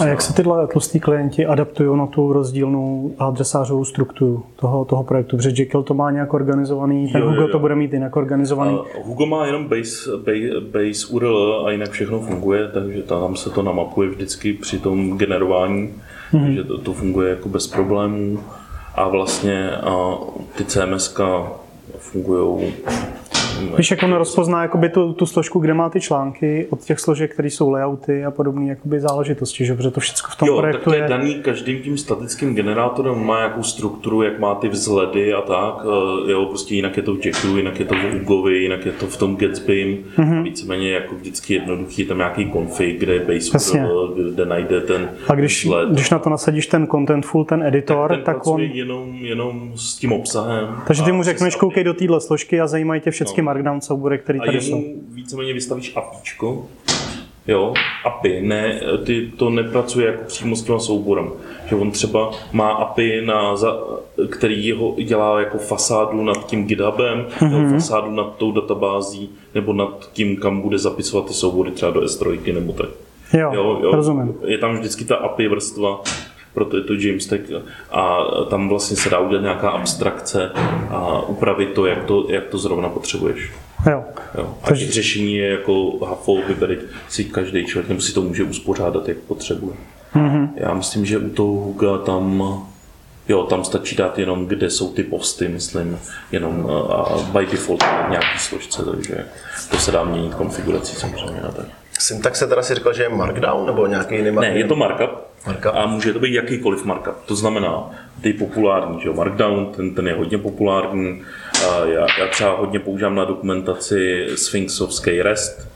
A 0.00 0.06
jak 0.06 0.22
se 0.22 0.34
tyhle 0.34 0.66
tlustí 0.66 1.00
klienti 1.00 1.46
adaptují 1.46 1.98
na 1.98 2.06
tu 2.06 2.32
rozdílnou 2.32 3.14
adresářovou 3.18 3.84
strukturu 3.84 4.44
toho, 4.56 4.84
toho 4.84 5.04
projektu? 5.04 5.36
Protože 5.36 5.62
Jekyll 5.62 5.82
to 5.82 5.94
má 5.94 6.10
nějak 6.10 6.34
organizovaný, 6.34 7.12
ten 7.12 7.20
jo, 7.20 7.28
Hugo 7.28 7.40
jo, 7.40 7.46
jo. 7.46 7.52
to 7.52 7.58
bude 7.58 7.74
mít 7.74 7.92
jinak 7.92 8.16
organizovaný. 8.16 8.72
Uh, 8.72 9.06
Hugo 9.06 9.26
má 9.26 9.46
jenom 9.46 9.68
base, 9.68 10.10
base, 10.16 10.60
base 10.60 11.06
URL 11.10 11.64
a 11.66 11.70
jinak 11.70 11.90
všechno 11.90 12.20
funguje, 12.20 12.68
takže 12.68 13.02
tam 13.02 13.36
se 13.36 13.50
to 13.50 13.62
namapuje 13.62 14.08
vždycky 14.08 14.52
při 14.52 14.78
tom 14.78 15.18
generování, 15.18 15.90
hmm. 16.30 16.44
takže 16.44 16.64
to, 16.64 16.78
to 16.78 16.92
funguje 16.92 17.30
jako 17.30 17.48
bez 17.48 17.66
problémů. 17.66 18.38
A 18.94 19.08
vlastně 19.08 19.70
a 19.70 20.18
ty 20.56 20.64
CMS 20.64 21.16
fungují 21.98 22.72
Víš, 23.76 23.90
jak 23.90 24.02
on 24.02 24.12
rozpozná 24.12 24.62
jakoby 24.62 24.88
tu, 24.88 25.12
tu 25.12 25.26
složku, 25.26 25.58
kde 25.58 25.74
má 25.74 25.90
ty 25.90 26.00
články 26.00 26.66
od 26.70 26.84
těch 26.84 27.00
složek, 27.00 27.32
které 27.32 27.50
jsou 27.50 27.70
layouty 27.70 28.24
a 28.24 28.30
podobné 28.30 28.66
jakoby 28.66 29.00
záležitosti, 29.00 29.64
že? 29.64 29.74
protože 29.74 29.90
to 29.90 30.00
všechno 30.00 30.30
v 30.30 30.36
tom 30.36 30.48
jo, 30.48 30.58
projektu 30.58 30.78
tak 30.78 30.84
to 30.84 30.94
je, 30.94 31.02
je 31.02 31.08
daný 31.08 31.34
každým 31.34 31.82
tím 31.82 31.98
statickým 31.98 32.54
generátorem, 32.54 33.26
má 33.26 33.38
nějakou 33.38 33.62
strukturu, 33.62 34.22
jak 34.22 34.38
má 34.38 34.54
ty 34.54 34.68
vzhledy 34.68 35.34
a 35.34 35.40
tak, 35.40 35.74
eh, 36.26 36.32
jo, 36.32 36.46
prostě 36.46 36.74
jinak 36.74 36.96
je 36.96 37.02
to 37.02 37.14
v 37.14 37.26
Jacku, 37.26 37.56
jinak 37.56 37.80
je 37.80 37.86
to 37.86 37.94
v 37.94 38.22
Ugovi, 38.22 38.58
jinak 38.58 38.86
je 38.86 38.92
to 38.92 39.06
v 39.06 39.16
tom 39.16 39.36
Gatsby, 39.36 40.04
mm-hmm. 40.16 40.42
víceméně 40.42 40.92
jako 40.92 41.14
vždycky 41.14 41.54
jednoduchý, 41.54 42.04
tam 42.04 42.18
nějaký 42.18 42.52
config, 42.52 42.98
kde 42.98 43.14
je 43.14 43.20
base 43.20 43.50
Jasně. 43.54 43.86
kde 44.32 44.46
najde 44.46 44.80
ten 44.80 45.10
A 45.28 45.34
když, 45.34 45.64
vzhled. 45.64 45.88
když 45.88 46.10
na 46.10 46.18
to 46.18 46.30
nasadíš 46.30 46.66
ten 46.66 46.86
contentful, 46.86 47.44
ten 47.44 47.62
editor, 47.62 48.08
tak, 48.10 48.16
ten 48.16 48.24
tak 48.24 48.46
on... 48.46 48.60
jenom, 48.60 49.14
jenom 49.14 49.72
s 49.74 49.96
tím 49.96 50.12
obsahem. 50.12 50.76
Takže 50.86 51.02
ty 51.02 51.12
mu 51.12 51.22
řekneš, 51.22 51.56
koukej 51.56 51.84
do 51.84 51.94
téhle 51.94 52.20
složky 52.20 52.60
a 52.60 52.66
zajímají 52.66 53.00
tě 53.00 53.10
všechny 53.10 53.42
no. 53.42 53.43
Markdown 53.44 53.80
soubory, 53.80 54.18
které 54.18 54.38
tady 54.38 54.60
jsou. 54.60 54.78
A 54.78 55.14
víceméně 55.14 55.52
vystavíš 55.52 55.96
APIčko, 55.96 56.66
jo, 57.46 57.74
API, 58.04 58.42
ne, 58.42 58.80
ty 59.04 59.32
to 59.36 59.50
nepracuje 59.50 60.06
jako 60.06 60.24
přímo 60.24 60.56
s 60.56 60.62
těma 60.62 60.78
souborem. 60.78 61.30
Že 61.66 61.76
on 61.76 61.90
třeba 61.90 62.30
má 62.52 62.72
API, 62.72 63.22
na, 63.26 63.56
za, 63.56 63.76
který 64.30 64.72
ho 64.72 64.94
dělá 65.04 65.40
jako 65.40 65.58
fasádu 65.58 66.24
nad 66.24 66.46
tím 66.46 66.64
GitHubem, 66.64 67.26
mm-hmm. 67.38 67.72
fasádu 67.72 68.10
nad 68.10 68.36
tou 68.36 68.52
databází, 68.52 69.30
nebo 69.54 69.72
nad 69.72 70.10
tím, 70.12 70.36
kam 70.36 70.60
bude 70.60 70.78
zapisovat 70.78 71.26
ty 71.26 71.34
soubory 71.34 71.70
třeba 71.70 71.90
do 71.90 72.00
S3 72.00 72.54
nebo 72.54 72.72
tak. 72.72 72.88
Jo, 73.32 73.50
jo, 73.54 73.78
jo, 73.82 73.92
rozumím. 73.92 74.34
Je 74.46 74.58
tam 74.58 74.76
vždycky 74.76 75.04
ta 75.04 75.16
API 75.16 75.48
vrstva, 75.48 76.00
proto 76.54 76.76
je 76.76 76.82
to 76.82 76.94
James 76.94 77.26
Tech 77.26 77.40
a 77.90 78.18
tam 78.50 78.68
vlastně 78.68 78.96
se 78.96 79.10
dá 79.10 79.18
udělat 79.18 79.42
nějaká 79.42 79.70
abstrakce 79.70 80.50
a 80.90 81.22
upravit 81.22 81.72
to, 81.72 81.86
jak 81.86 82.04
to, 82.04 82.26
jak 82.28 82.44
to 82.44 82.58
zrovna 82.58 82.88
potřebuješ. 82.88 83.52
Jo. 83.90 84.04
jo. 84.38 84.54
A 84.62 84.66
Takže... 84.66 84.92
řešení 84.92 85.36
je 85.36 85.48
jako 85.48 86.04
hafo, 86.06 86.36
vybere 86.48 86.76
si 87.08 87.24
každý 87.24 87.66
člověk, 87.66 87.88
nebo 87.88 88.00
si 88.00 88.14
to 88.14 88.22
může 88.22 88.44
uspořádat, 88.44 89.08
jak 89.08 89.16
potřebuje. 89.16 89.76
Mm-hmm. 90.14 90.48
Já 90.56 90.74
myslím, 90.74 91.06
že 91.06 91.18
u 91.18 91.30
toho 91.30 91.52
Huga 91.52 91.98
tam 91.98 92.42
Jo, 93.28 93.42
tam 93.42 93.64
stačí 93.64 93.96
dát 93.96 94.18
jenom, 94.18 94.46
kde 94.46 94.70
jsou 94.70 94.92
ty 94.92 95.02
posty, 95.02 95.48
myslím, 95.48 95.98
jenom 96.32 96.70
a 96.90 97.16
by 97.32 97.46
default 97.46 97.84
nějaký 98.10 98.38
složce, 98.38 98.84
takže 98.84 99.26
to 99.70 99.76
se 99.76 99.92
dá 99.92 100.04
měnit 100.04 100.34
konfigurací 100.34 100.96
samozřejmě. 100.96 101.40
Tak. 101.56 101.66
Syntax 101.98 102.38
se 102.38 102.46
teda 102.46 102.62
si 102.62 102.74
říkal, 102.74 102.92
že 102.92 103.02
je 103.02 103.08
markdown 103.08 103.66
nebo 103.66 103.86
nějaký 103.86 104.14
jiný 104.14 104.30
markup? 104.30 104.54
Ne, 104.54 104.58
je 104.58 104.64
to 104.64 104.76
markup. 104.76 105.10
Markup. 105.46 105.72
A 105.74 105.86
může 105.86 106.12
to 106.12 106.18
být 106.18 106.34
jakýkoliv 106.34 106.84
markup. 106.84 107.14
To 107.26 107.36
znamená, 107.36 107.90
ty 108.20 108.32
populární, 108.32 109.00
že 109.00 109.08
jo, 109.08 109.14
markdown, 109.14 109.66
ten, 109.66 109.94
ten 109.94 110.08
je 110.08 110.14
hodně 110.14 110.38
populární. 110.38 111.22
Já, 111.84 112.06
já 112.18 112.26
třeba 112.30 112.56
hodně 112.56 112.78
používám 112.78 113.14
na 113.14 113.24
dokumentaci 113.24 114.26
Sphinxovský 114.34 115.22
REST. 115.22 115.68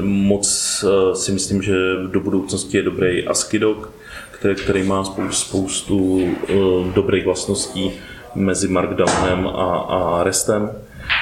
Moc 0.00 0.84
si 1.14 1.32
myslím, 1.32 1.62
že 1.62 1.74
do 2.06 2.20
budoucnosti 2.20 2.76
je 2.76 2.82
dobrý 2.82 3.26
ASCII 3.26 3.60
který, 4.40 4.54
který 4.54 4.82
má 4.82 5.04
spoustu, 5.04 5.32
spoustu 5.32 5.96
uh, 5.96 6.86
dobrých 6.94 7.24
vlastností 7.24 7.92
mezi 8.34 8.68
Markdownem 8.68 9.46
a, 9.46 9.76
a 9.78 10.22
RESTem 10.24 10.70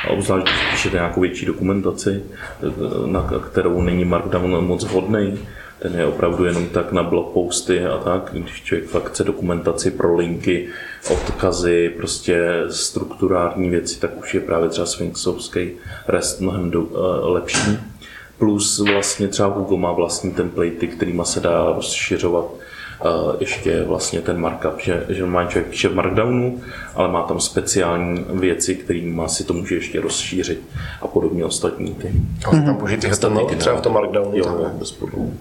a 0.08 0.10
obzvlášť 0.10 0.46
když 0.46 0.70
píšete 0.70 0.96
nějakou 0.96 1.20
větší 1.20 1.46
dokumentaci, 1.46 2.22
na 3.06 3.32
kterou 3.50 3.82
není 3.82 4.04
Markdown 4.04 4.66
moc 4.66 4.84
vhodný, 4.84 5.38
ten 5.78 5.94
je 5.94 6.06
opravdu 6.06 6.44
jenom 6.44 6.68
tak 6.68 6.92
na 6.92 7.02
blog 7.02 7.32
posty 7.32 7.84
a 7.84 7.98
tak, 7.98 8.28
když 8.32 8.62
člověk 8.62 8.88
fakt 8.88 9.08
chce 9.08 9.24
dokumentaci 9.24 9.90
pro 9.90 10.16
linky, 10.16 10.68
odkazy, 11.10 11.94
prostě 11.96 12.64
strukturální 12.70 13.70
věci, 13.70 14.00
tak 14.00 14.18
už 14.20 14.34
je 14.34 14.40
právě 14.40 14.68
třeba 14.68 14.86
Sphinxovský 14.86 15.70
REST 16.08 16.40
mnohem 16.40 16.70
do, 16.70 16.82
uh, 16.82 16.98
lepší. 17.22 17.78
Plus 18.38 18.78
vlastně 18.78 19.28
třeba 19.28 19.48
Google 19.48 19.78
má 19.78 19.92
vlastní 19.92 20.32
templatey, 20.32 20.88
kterýma 20.88 21.24
se 21.24 21.40
dá 21.40 21.72
rozšiřovat 21.76 22.44
ještě 23.40 23.82
vlastně 23.82 24.20
ten 24.20 24.40
markup, 24.40 24.80
že, 24.80 25.06
že 25.08 25.26
má 25.26 25.44
člověk 25.44 25.70
píše 25.70 25.88
v 25.88 25.94
Markdownu, 25.94 26.60
ale 26.94 27.08
má 27.08 27.22
tam 27.22 27.40
speciální 27.40 28.24
věci, 28.30 28.74
kterými 28.74 29.22
si 29.26 29.44
to 29.44 29.52
může 29.52 29.74
ještě 29.74 30.00
rozšířit 30.00 30.60
a 31.02 31.06
podobně 31.06 31.44
ostatní 31.44 31.94
ty. 31.94 32.12
A 32.46 32.50
tam 32.50 32.76
použít 32.76 33.00
ty 33.00 33.56
třeba 33.56 33.76
v 33.76 33.80
tom 33.80 33.92
Markdownu? 33.92 34.38
Jo, 34.38 34.70
bez 34.78 34.92
problémů 34.92 35.34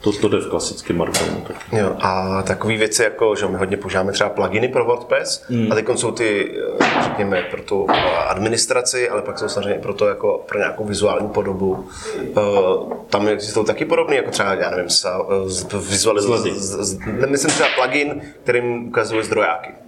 to, 0.00 0.12
to 0.12 0.28
jde 0.28 0.38
v 0.38 0.50
klasickém 0.50 0.98
Markdownu. 0.98 1.44
Tak. 1.46 1.56
Jo, 1.72 1.96
a 2.00 2.42
takové 2.42 2.76
věci, 2.76 3.02
jako, 3.02 3.34
že 3.34 3.46
my 3.46 3.56
hodně 3.56 3.76
používáme 3.76 4.12
třeba 4.12 4.30
pluginy 4.30 4.68
pro 4.68 4.84
WordPress, 4.84 5.44
mm. 5.48 5.72
a 5.72 5.74
teď 5.74 5.86
jsou 5.94 6.12
ty, 6.12 6.58
eh, 6.80 7.02
řekněme, 7.02 7.42
pro 7.42 7.62
tu 7.62 7.86
administraci, 8.28 9.08
ale 9.08 9.22
pak 9.22 9.38
jsou 9.38 9.48
samozřejmě 9.48 9.78
pro 9.78 9.94
to, 9.94 10.08
jako 10.08 10.44
pro 10.48 10.58
nějakou 10.58 10.84
vizuální 10.84 11.28
podobu. 11.28 11.88
Uh, 12.36 12.92
tam 13.10 13.28
existují 13.28 13.66
taky 13.66 13.84
podobné, 13.84 14.16
jako 14.16 14.30
třeba, 14.30 14.54
já 14.54 14.70
nevím, 14.70 14.88
vizualizace, 15.88 16.48
myslím 17.26 17.50
třeba 17.50 17.68
plugin, 17.80 18.22
kterým 18.42 18.88
ukazuje 18.88 19.24
zdrojáky. 19.24 19.87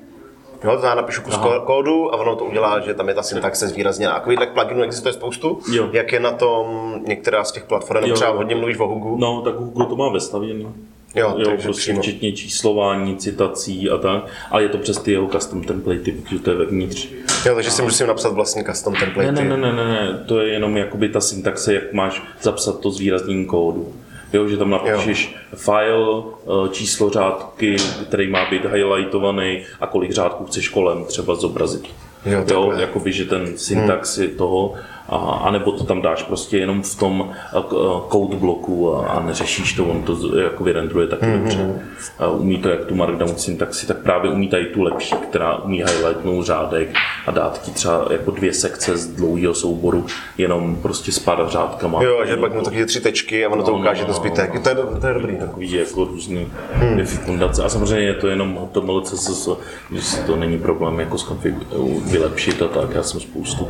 Jo, 0.64 0.76
to 0.80 0.86
já 0.86 0.94
napíšu 0.94 1.22
kus 1.22 1.34
Aha. 1.34 1.58
kódu 1.58 2.14
a 2.14 2.16
ono 2.16 2.36
to 2.36 2.44
udělá, 2.44 2.80
že 2.80 2.94
tam 2.94 3.08
je 3.08 3.14
ta 3.14 3.22
syntaxe 3.22 3.68
zvýrazněná. 3.68 4.14
Takových 4.14 4.38
pluginů 4.54 4.82
existuje 4.82 5.12
spoustu. 5.12 5.60
Jo. 5.72 5.88
Jak 5.92 6.12
je 6.12 6.20
na 6.20 6.32
tom 6.32 6.94
některá 7.06 7.44
z 7.44 7.52
těch 7.52 7.64
platform, 7.64 8.04
jo, 8.04 8.14
třeba 8.14 8.30
hodně 8.30 8.54
mluvíš 8.54 8.78
o 8.78 8.86
Hugu? 8.86 9.16
No, 9.20 9.42
tak 9.42 9.54
Hugo 9.54 9.84
to 9.84 9.96
má 9.96 10.08
vestavěný. 10.08 10.68
Jo, 11.14 11.34
jo 11.38 11.50
prostě 11.62 11.80
přímo. 11.80 12.02
včetně 12.02 12.32
číslování, 12.32 13.16
citací 13.16 13.90
a 13.90 13.98
tak, 13.98 14.26
ale 14.50 14.62
je 14.62 14.68
to 14.68 14.78
přes 14.78 14.98
ty 14.98 15.12
jeho 15.12 15.26
custom 15.26 15.64
templatey, 15.64 16.12
protože 16.12 16.38
to 16.38 16.50
je 16.50 16.56
vevnitř. 16.56 17.08
Jo, 17.46 17.54
takže 17.54 17.68
a... 17.68 17.72
si 17.72 17.82
musím 17.82 18.06
napsat 18.06 18.32
vlastně 18.32 18.64
custom 18.64 18.94
templatey. 18.94 19.32
Ne, 19.32 19.44
ne, 19.44 19.56
ne, 19.56 19.72
ne, 19.72 19.84
ne, 19.84 20.24
to 20.26 20.40
je 20.40 20.52
jenom 20.52 20.76
jakoby 20.76 21.08
ta 21.08 21.20
syntaxe, 21.20 21.74
jak 21.74 21.92
máš 21.92 22.22
zapsat 22.42 22.80
to 22.80 22.90
zvýraznění 22.90 23.44
kódu. 23.46 23.92
Jo, 24.32 24.48
že 24.48 24.56
tam 24.56 24.70
napíšeš 24.70 25.32
jo. 25.32 25.58
file, 25.58 26.22
eh, 26.42 26.68
číslo 26.68 27.10
řádky, 27.10 27.76
který 28.08 28.30
má 28.30 28.50
být 28.50 28.64
highlightovaný 28.64 29.62
a 29.80 29.86
kolik 29.86 30.10
řádků 30.10 30.44
chceš 30.44 30.68
kolem 30.68 31.04
třeba 31.04 31.34
zobrazit. 31.34 31.88
Jo, 32.26 32.44
jo 32.50 32.72
jakoby, 32.76 33.12
že 33.12 33.24
ten 33.24 33.58
syntax 33.58 34.18
hmm. 34.18 34.28
toho 34.28 34.74
a, 35.10 35.16
a 35.16 35.50
nebo 35.50 35.72
to 35.72 35.84
tam 35.84 36.02
dáš 36.02 36.22
prostě 36.22 36.58
jenom 36.58 36.82
v 36.82 36.98
tom 36.98 37.30
eh, 37.32 37.58
eh, 37.58 37.62
code 38.12 38.36
bloku 38.36 38.96
a, 38.96 39.06
a 39.06 39.20
neřešíš 39.20 39.72
to, 39.72 39.84
on 39.84 40.02
to 40.02 40.38
jako 40.38 40.64
vyrendruje 40.64 41.06
taky 41.06 41.26
mm-hmm. 41.26 41.38
dobře. 41.38 41.82
A 42.18 42.28
umí 42.28 42.58
to 42.58 42.68
jak 42.68 42.84
tu 42.84 42.94
markdown 42.94 43.36
syntaxi, 43.36 43.86
tak 43.86 43.98
právě 43.98 44.30
umí 44.30 44.48
tady 44.48 44.66
tu 44.66 44.82
lepší, 44.82 45.14
která 45.14 45.56
umí 45.56 45.78
highlightnout 45.78 46.46
řádek 46.46 46.88
a 47.26 47.30
dát 47.30 47.62
ti 47.62 47.70
třeba 47.70 48.06
jako 48.10 48.30
dvě 48.30 48.52
sekce 48.52 48.96
z 48.96 49.06
dlouhého 49.06 49.54
souboru, 49.54 50.06
jenom 50.38 50.76
prostě 50.76 51.12
spádat 51.12 51.50
řádkama. 51.50 52.02
Jo, 52.02 52.26
že 52.26 52.36
pak 52.36 52.54
mu 52.54 52.62
taky 52.62 52.86
tři 52.86 53.00
tečky 53.00 53.46
a 53.46 53.48
ono 53.48 53.62
to 53.62 53.70
no, 53.70 53.78
ukáže 53.78 54.00
no, 54.00 54.06
ten 54.06 54.14
zbytek. 54.14 54.54
No, 54.54 54.60
to 54.60 54.68
je, 54.68 54.74
to 55.00 55.06
je 55.06 55.14
dobrý. 55.14 55.36
Takový 55.36 55.72
jako 55.72 56.04
různý 56.04 56.48
hmm. 56.72 57.06
fundace. 57.06 57.64
A 57.64 57.68
samozřejmě 57.68 58.06
je 58.06 58.14
to 58.14 58.28
jenom 58.28 58.58
HTML, 58.58 59.00
CSS, 59.00 59.48
že 59.92 60.02
si 60.02 60.22
to 60.22 60.36
není 60.36 60.58
problém 60.58 61.00
jako 61.00 61.16
vylepšit 62.04 62.62
a 62.62 62.68
tak. 62.68 62.94
Já 62.94 63.02
jsem 63.02 63.20
spoustu 63.20 63.68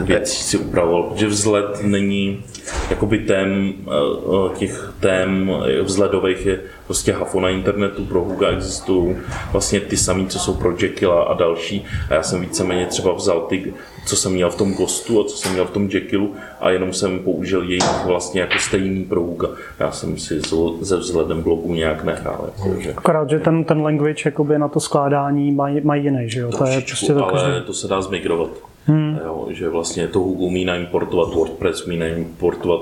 věcí 0.00 0.42
si 0.42 0.58
upravoval, 0.74 1.02
protože 1.02 1.26
vzhled 1.26 1.82
není, 1.82 2.42
jakoby 2.90 3.18
tém, 3.18 3.72
eh, 3.86 4.58
těch 4.58 4.92
tém 5.00 5.52
vzhledových 5.82 6.46
je 6.46 6.60
prostě 6.86 7.12
hafo 7.12 7.40
na 7.40 7.48
internetu, 7.48 8.04
pro 8.04 8.20
Huga 8.20 8.48
existují 8.48 9.16
vlastně 9.52 9.80
ty 9.80 9.96
samý, 9.96 10.26
co 10.26 10.38
jsou 10.38 10.54
pro 10.54 10.74
Jekylla 10.82 11.22
a 11.22 11.34
další 11.34 11.84
a 12.10 12.14
já 12.14 12.22
jsem 12.22 12.40
víceméně 12.40 12.86
třeba 12.86 13.12
vzal 13.12 13.40
ty, 13.40 13.74
co 14.06 14.16
jsem 14.16 14.32
měl 14.32 14.50
v 14.50 14.56
tom 14.56 14.74
Ghostu 14.74 15.20
a 15.20 15.24
co 15.24 15.36
jsem 15.36 15.52
měl 15.52 15.64
v 15.64 15.70
tom 15.70 15.88
Jekyllu 15.90 16.34
a 16.60 16.70
jenom 16.70 16.92
jsem 16.92 17.18
použil 17.18 17.62
jejich 17.62 18.04
vlastně 18.06 18.40
jako 18.40 18.58
stejný 18.58 19.04
pro 19.04 19.20
Huga. 19.20 19.48
Já 19.78 19.90
jsem 19.90 20.18
si 20.18 20.40
ze 20.80 20.96
vzhledem 20.96 21.42
blogu 21.42 21.74
nějak 21.74 22.04
nehrál. 22.04 22.50
Jako, 22.56 22.80
že... 22.80 22.94
Akorát, 22.96 23.30
že 23.30 23.38
ten, 23.38 23.64
ten 23.64 23.82
language 23.82 24.22
jakoby 24.24 24.58
na 24.58 24.68
to 24.68 24.80
skládání 24.80 25.52
mají, 25.52 25.80
mají 25.80 26.04
jiný, 26.04 26.30
že 26.30 26.40
jo? 26.40 26.50
To 26.50 26.66
je 26.66 26.80
prostě 26.80 27.12
ale 27.12 27.60
to 27.60 27.74
se 27.74 27.88
dá 27.88 28.02
zmigrovat. 28.02 28.73
Hmm. 28.86 29.18
Jo, 29.24 29.46
že 29.50 29.68
vlastně 29.68 30.08
to 30.08 30.20
umí 30.20 30.64
naimportovat 30.64 31.34
WordPress, 31.34 31.86
umí 31.86 31.96
naimportovat 31.96 32.80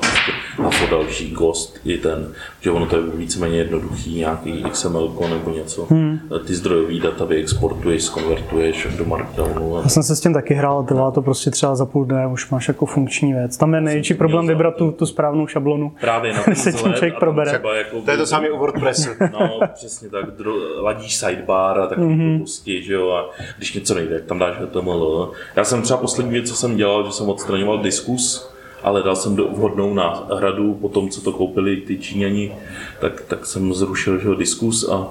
a 0.59 0.63
po 0.63 0.87
další 0.91 1.31
Ghost 1.31 1.81
i 1.85 1.99
ten, 1.99 2.33
že 2.61 2.71
ono 2.71 2.87
to 2.87 2.97
je 2.97 3.03
víceméně 3.03 3.59
jednoduchý, 3.59 4.19
nějaký 4.19 4.65
XML 4.71 5.13
nebo 5.29 5.51
něco. 5.51 5.87
Hmm. 5.91 6.21
Ty 6.47 6.55
zdrojový 6.55 7.01
data 7.01 7.25
vyexportuješ, 7.25 8.03
skonvertuješ 8.03 8.87
do 8.99 9.05
Markdownu. 9.05 9.77
Já 9.83 9.89
jsem 9.89 10.03
se 10.03 10.17
s 10.17 10.21
tím 10.21 10.33
taky 10.33 10.55
hrál, 10.55 10.85
trvá 10.85 11.11
to 11.11 11.23
prostě 11.23 11.51
třeba 11.51 11.75
za 11.75 11.87
půl 11.87 12.05
dne, 12.05 12.27
už 12.27 12.51
máš 12.51 12.69
jako 12.69 12.87
funkční 12.87 13.33
věc. 13.33 13.57
Tam 13.57 13.75
je 13.75 13.81
největší 13.81 14.15
problém 14.15 14.47
vybrat 14.47 14.77
tu, 14.77 14.93
tu 14.93 15.07
správnou 15.07 15.47
šablonu. 15.47 15.93
Právě 16.01 16.33
na 16.49 16.55
se 16.55 16.73
tím 16.73 16.93
člověk 16.93 17.19
probere. 17.19 17.51
Jako 17.53 18.01
to 18.05 18.11
je 18.11 18.17
to 18.17 18.27
samé 18.27 18.51
u 18.51 18.59
WordPressu. 18.59 19.11
no, 19.33 19.61
přesně 19.75 20.09
tak, 20.09 20.25
dro- 20.25 20.83
ladíš 20.83 21.17
sidebar 21.17 21.81
a 21.81 21.87
tak 21.87 21.99
mm-hmm. 21.99 22.41
pustí, 22.41 22.83
že 22.83 22.93
jo, 22.95 23.11
a 23.11 23.31
když 23.57 23.75
něco 23.75 23.95
nejde, 23.95 24.19
tak 24.19 24.29
tam 24.29 24.39
dáš 24.39 24.57
HTML. 24.57 25.31
Já 25.57 25.65
jsem 25.65 25.83
třeba 25.83 25.92
poslední 25.97 26.33
věc, 26.33 26.49
co 26.49 26.57
jsem 26.57 26.77
dělal, 26.77 27.07
že 27.07 27.13
jsem 27.13 27.29
odstraňoval 27.29 27.79
diskus, 27.79 28.51
ale 28.83 29.03
dal 29.03 29.17
jsem 29.17 29.37
do 29.37 29.49
vhodnou 29.49 29.95
náhradu 29.95 30.75
po 30.75 30.89
tom, 30.89 31.09
co 31.09 31.21
to 31.21 31.33
koupili 31.33 31.77
ty 31.77 31.99
Číňani, 31.99 32.53
tak, 33.01 33.21
tak 33.29 33.47
jsem 33.47 33.75
zrušil 33.75 34.19
že, 34.19 34.35
diskus 34.35 34.89
a 34.89 35.09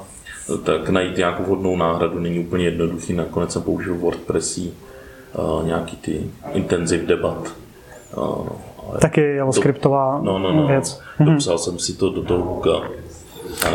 tak 0.64 0.90
najít 0.90 1.18
nějakou 1.18 1.44
vhodnou 1.44 1.78
náhradu 1.78 2.20
není 2.20 2.40
úplně 2.40 2.66
jednoduchý. 2.66 3.14
Nakonec 3.14 3.52
jsem 3.52 3.62
použil 3.62 3.96
WordPressy, 3.96 4.72
nějaký 5.64 5.98
ty 5.98 6.22
intensive 6.54 7.06
debat. 7.06 7.54
Taky 9.02 9.36
javascriptová 9.36 10.20
no, 10.24 10.40
no, 10.40 10.54
no, 10.54 10.68
věc. 10.68 11.02
Dopsal 11.20 11.58
jsem 11.58 11.80
si 11.80 11.94
to 11.94 12.10
do 12.10 12.24
toho 12.24 12.44
hooka 12.44 12.72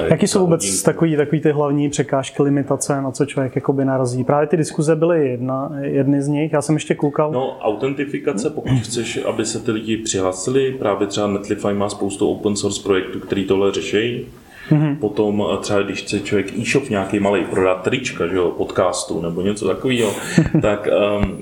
Jaký 0.07 0.27
jsou 0.27 0.41
vůbec 0.41 0.83
takový, 0.83 1.17
takový 1.17 1.41
ty 1.41 1.53
hlavní 1.53 1.91
překážky, 1.91 2.43
limitace, 2.43 3.03
na 3.03 3.11
co 3.11 3.27
člověk 3.27 3.57
jakoby 3.57 3.85
narazí? 3.85 4.25
Právě 4.25 4.47
ty 4.47 4.57
diskuze 4.57 4.97
byly 4.97 5.29
jedna, 5.29 5.71
jedny 5.81 6.23
z 6.23 6.29
nich, 6.29 6.53
já 6.53 6.63
jsem 6.63 6.75
ještě 6.75 6.95
koukal. 6.95 7.33
No, 7.33 7.59
autentifikace, 7.61 8.51
pokud 8.51 8.73
chceš, 8.73 9.21
aby 9.25 9.47
se 9.47 9.61
ty 9.61 9.71
lidi 9.71 9.97
přihlásili, 9.97 10.73
právě 10.73 11.07
třeba 11.07 11.27
Netlify 11.27 11.73
má 11.73 11.89
spoustu 11.89 12.29
open 12.29 12.57
source 12.57 12.83
projektů, 12.83 13.21
který 13.21 13.45
tohle 13.45 13.73
řeší, 13.73 14.27
Mm-hmm. 14.71 14.97
Potom 14.97 15.45
eh, 15.53 15.57
třeba, 15.61 15.83
když 15.83 16.03
chce 16.03 16.21
člověk 16.21 16.59
e-shop 16.59 16.89
nějaký 16.89 17.21
malý 17.21 17.45
prodat 17.45 17.83
trička, 17.83 18.27
že 18.27 18.37
jo, 18.37 18.51
podcastu 18.51 19.23
nebo 19.23 19.41
něco 19.41 19.67
takového, 19.69 20.11
tak 20.63 20.89
um, 21.21 21.39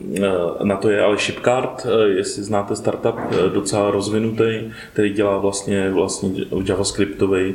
na 0.62 0.76
to 0.76 0.90
je 0.90 1.02
ale 1.02 1.16
Shipcard, 1.16 1.86
jestli 2.06 2.42
znáte 2.42 2.76
startup 2.76 3.14
docela 3.54 3.90
rozvinutý, 3.90 4.60
který 4.92 5.12
dělá 5.12 5.38
vlastně, 5.38 5.90
vlastně 5.90 6.30
javascriptový 6.64 7.54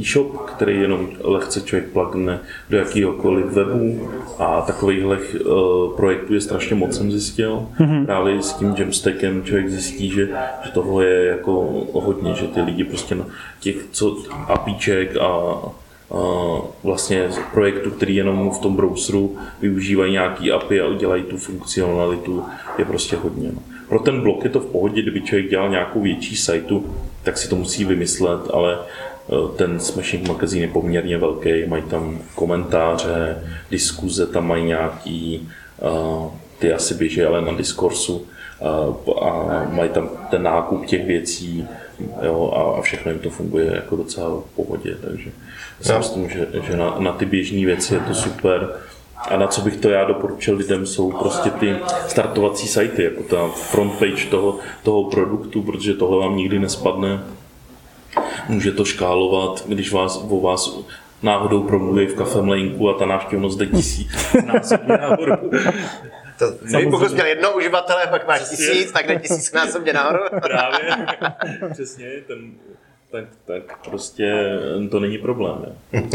e-shop, 0.00 0.36
který 0.36 0.80
jenom 0.80 1.08
lehce 1.24 1.60
člověk 1.60 1.88
plagne 1.88 2.38
do 2.70 2.78
jakýhokoliv 2.78 3.46
webu 3.46 4.08
a 4.38 4.60
takovýchhle 4.60 5.18
uh, 5.18 5.96
projektů 5.96 6.34
je 6.34 6.40
strašně 6.40 6.76
moc 6.76 6.96
jsem 6.96 7.10
zjistil. 7.10 7.66
Mm-hmm. 7.80 8.06
Právě 8.06 8.42
s 8.42 8.52
tím 8.52 8.74
Jamstackem 8.78 9.44
člověk 9.44 9.68
zjistí, 9.68 10.10
že, 10.10 10.28
že 10.64 10.70
toho 10.74 11.02
je 11.02 11.26
jako 11.26 11.84
hodně, 11.92 12.34
že 12.34 12.46
ty 12.46 12.60
lidi 12.60 12.84
prostě 12.84 13.14
na 13.14 13.24
těch 13.60 13.76
co 13.92 14.16
apíček 14.48 14.89
a, 15.20 15.26
a 15.26 16.22
vlastně 16.82 17.28
projektů, 17.52 17.90
který 17.90 18.16
jenom 18.16 18.50
v 18.50 18.58
tom 18.58 18.76
browseru 18.76 19.36
využívají 19.60 20.12
nějaký 20.12 20.52
API 20.52 20.80
a 20.80 20.86
udělají 20.86 21.22
tu 21.22 21.36
funkcionalitu, 21.36 22.44
je 22.78 22.84
prostě 22.84 23.16
hodně. 23.16 23.50
No. 23.52 23.62
Pro 23.88 23.98
ten 23.98 24.20
blok 24.20 24.44
je 24.44 24.50
to 24.50 24.60
v 24.60 24.66
pohodě, 24.66 25.02
kdyby 25.02 25.22
člověk 25.22 25.50
dělal 25.50 25.70
nějakou 25.70 26.00
větší 26.02 26.36
sajtu, 26.36 26.94
tak 27.22 27.38
si 27.38 27.48
to 27.48 27.56
musí 27.56 27.84
vymyslet, 27.84 28.40
ale 28.52 28.74
e, 28.74 29.56
ten 29.56 29.80
Smashing 29.80 30.28
magazín 30.28 30.62
je 30.62 30.68
poměrně 30.68 31.18
velký, 31.18 31.66
mají 31.66 31.82
tam 31.82 32.18
komentáře, 32.34 33.44
diskuze, 33.70 34.26
tam 34.26 34.46
mají 34.48 34.64
nějaký, 34.64 35.48
ty 36.58 36.72
asi 36.72 36.94
běží 36.94 37.22
ale 37.22 37.40
na 37.40 37.52
diskursu, 37.52 38.26
a 39.22 39.66
mají 39.70 39.90
tam 39.90 40.08
ten 40.30 40.42
nákup 40.42 40.86
těch 40.86 41.06
věcí, 41.06 41.68
jo, 42.22 42.52
a, 42.56 42.78
a 42.78 42.82
všechno 42.82 43.10
jim 43.10 43.20
to 43.20 43.30
funguje 43.30 43.72
jako 43.74 43.96
docela 43.96 44.28
v 44.28 44.56
pohodě, 44.56 44.96
takže 45.04 45.30
já 45.88 46.02
si 46.02 46.18
myslím, 46.18 46.30
že, 46.30 46.48
že 46.66 46.76
na, 46.76 46.94
na 46.98 47.12
ty 47.12 47.26
běžné 47.26 47.66
věci 47.66 47.94
je 47.94 48.00
to 48.00 48.14
super. 48.14 48.68
A 49.28 49.36
na 49.36 49.46
co 49.46 49.60
bych 49.60 49.76
to 49.76 49.88
já 49.88 50.04
doporučil 50.04 50.56
lidem, 50.56 50.86
jsou 50.86 51.12
prostě 51.12 51.50
ty 51.50 51.76
startovací 52.08 52.68
sajty, 52.68 53.04
jako 53.04 53.22
ta 53.22 53.48
front 53.48 53.92
page 53.92 54.26
toho, 54.30 54.58
toho 54.82 55.04
produktu, 55.04 55.62
protože 55.62 55.94
tohle 55.94 56.18
vám 56.18 56.36
nikdy 56.36 56.58
nespadne. 56.58 57.22
Může 58.48 58.72
to 58.72 58.84
škálovat, 58.84 59.64
když 59.68 59.92
vás, 59.92 60.24
o 60.30 60.40
vás 60.40 60.78
náhodou 61.22 61.62
promluví 61.62 62.06
v 62.06 62.14
kafemlejnku 62.14 62.90
a 62.90 62.94
ta 62.94 63.06
návštěvnost 63.06 63.58
jde 63.58 63.66
tisíc 63.66 64.10
násobně 64.54 64.96
nahoru. 64.96 65.50
To, 66.40 66.50
kdyby 66.50 66.90
pokud 66.90 67.12
měl 67.12 67.26
jedno 67.26 67.56
uživatele, 67.56 68.06
pak 68.06 68.26
máš 68.26 68.48
tisíc, 68.48 68.92
tak 68.92 69.06
jde 69.06 69.16
tisíc 69.16 69.52
násobně 69.52 69.92
nahoru. 69.92 70.22
Právě, 70.42 70.96
přesně, 71.72 72.10
ten, 72.26 72.52
tak, 73.10 73.24
tak 73.46 73.78
prostě 73.84 74.58
to 74.90 75.00
není 75.00 75.18
problém. 75.18 75.76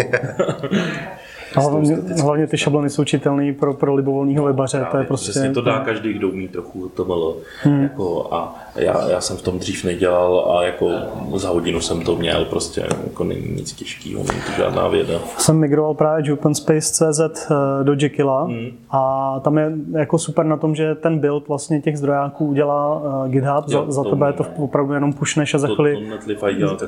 Hlavně, 1.54 1.96
hlavně 2.22 2.48
ty 2.48 2.58
šablony 2.58 2.90
jsou 2.90 3.04
čitelné 3.04 3.54
pro, 3.54 3.74
pro 3.74 3.96
libovolního 3.96 4.44
webaře. 4.44 4.78
Právě, 4.78 4.92
to 4.92 4.98
je 4.98 5.04
prostě... 5.04 5.32
Přesně 5.32 5.52
to 5.52 5.62
dá 5.62 5.80
každý, 5.80 6.14
kdo 6.14 6.30
umí 6.30 6.48
trochu 6.48 6.88
HTML. 6.88 7.36
Hmm. 7.64 7.84
Jako, 7.84 8.28
a 8.32 8.66
já, 8.76 9.10
já, 9.10 9.22
jsem 9.22 9.38
v 9.38 9.42
tom 9.42 9.60
dřív 9.60 9.84
nedělal 9.84 10.58
a 10.58 10.64
jako 10.64 10.92
za 11.36 11.50
hodinu 11.50 11.82
jsem 11.82 12.02
to 12.02 12.16
měl, 12.16 12.46
prostě 12.46 12.86
jako 13.04 13.24
není 13.24 13.48
nic 13.56 13.74
těžkého, 13.74 14.24
není 14.24 14.42
to 14.46 14.52
žádná 14.58 14.88
věda. 14.88 15.20
Jsem 15.38 15.58
migroval 15.58 15.94
právě 15.94 16.34
OpenSpace.cz 16.34 17.20
eh, 17.20 17.84
do 17.84 17.96
Jekylla 18.00 18.44
hmm. 18.44 18.68
a 18.92 19.40
tam 19.44 19.58
je 19.58 19.72
jako 19.92 20.18
super 20.18 20.46
na 20.46 20.58
tom, 20.58 20.76
že 20.76 20.96
ten 20.96 21.20
build 21.20 21.48
vlastně 21.48 21.82
těch 21.82 21.98
zdrojáků 21.98 22.46
udělá 22.46 22.96
uh, 22.96 23.28
GitHub, 23.32 23.66
jo, 23.68 23.86
za, 23.88 24.04
za 24.04 24.10
tebe 24.10 24.34
to 24.34 24.46
opravdu 24.58 24.94
jenom 24.94 25.14
pushneš 25.14 25.54
a 25.54 25.58
za 25.58 25.68
chvíli, 25.68 26.12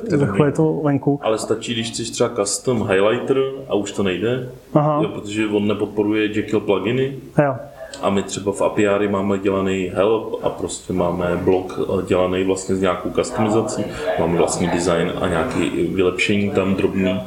za 0.06 0.26
chvíli 0.26 0.52
to 0.52 0.74
venku. 0.84 1.20
Ale 1.24 1.38
stačí, 1.38 1.74
když 1.74 1.92
chceš 1.92 2.10
třeba 2.10 2.30
custom 2.30 2.90
highlighter 2.90 3.38
a 3.70 3.76
už 3.76 3.92
to 3.92 4.04
nejde, 4.04 4.47
Aha. 4.74 5.00
Jo, 5.04 5.10
protože 5.10 5.48
on 5.48 5.68
nepodporuje 5.68 6.26
Jekyll 6.26 6.60
pluginy. 6.60 7.14
Jo. 7.44 7.56
A 8.02 8.10
my 8.10 8.24
třeba 8.24 8.52
v 8.52 8.62
API 8.62 9.08
máme 9.10 9.38
dělaný 9.38 9.92
help 9.94 10.40
a 10.44 10.50
prostě 10.50 10.94
máme 10.94 11.40
blok 11.44 11.80
dělaný 12.08 12.44
vlastně 12.44 12.76
s 12.76 12.82
nějakou 12.82 13.10
customizací, 13.10 13.84
máme 14.20 14.38
vlastní 14.38 14.68
design 14.68 15.12
a 15.22 15.28
nějaké 15.28 15.60
vylepšení 15.94 16.50
tam 16.50 16.76
drobný 16.76 17.20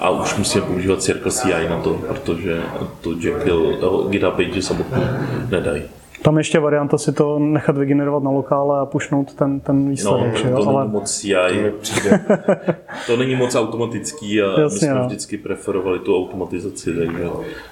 a 0.00 0.10
už 0.10 0.36
musíme 0.36 0.64
používat 0.64 1.02
Circle 1.02 1.32
CI 1.32 1.68
na 1.70 1.80
to, 1.80 1.94
protože 2.08 2.62
to 3.00 3.12
Jekyll, 3.12 4.06
GitHub 4.08 4.34
page 4.34 4.62
samotný 4.62 5.02
nedají. 5.50 5.82
Tam 6.22 6.38
ještě 6.38 6.58
varianta 6.58 6.98
si 6.98 7.12
to 7.12 7.38
nechat 7.38 7.76
vygenerovat 7.76 8.22
na 8.22 8.30
lokále 8.30 8.80
a 8.80 8.86
pušnout 8.86 9.34
ten, 9.34 9.60
ten 9.60 9.90
výsledek. 9.90 10.44
No, 10.44 10.62
to 10.62 10.68
ale... 10.68 10.82
není 10.82 10.92
moc 10.92 11.16
CI, 11.16 11.34
to 13.06 13.16
není 13.16 13.36
moc 13.36 13.54
automatický 13.54 14.42
a 14.42 14.60
Jasně, 14.60 14.64
my 14.64 14.70
jsme 14.70 15.00
no. 15.00 15.06
vždycky 15.06 15.38
preferovali 15.38 15.98
tu 15.98 16.16
automatizaci, 16.16 16.94
takže 16.94 17.28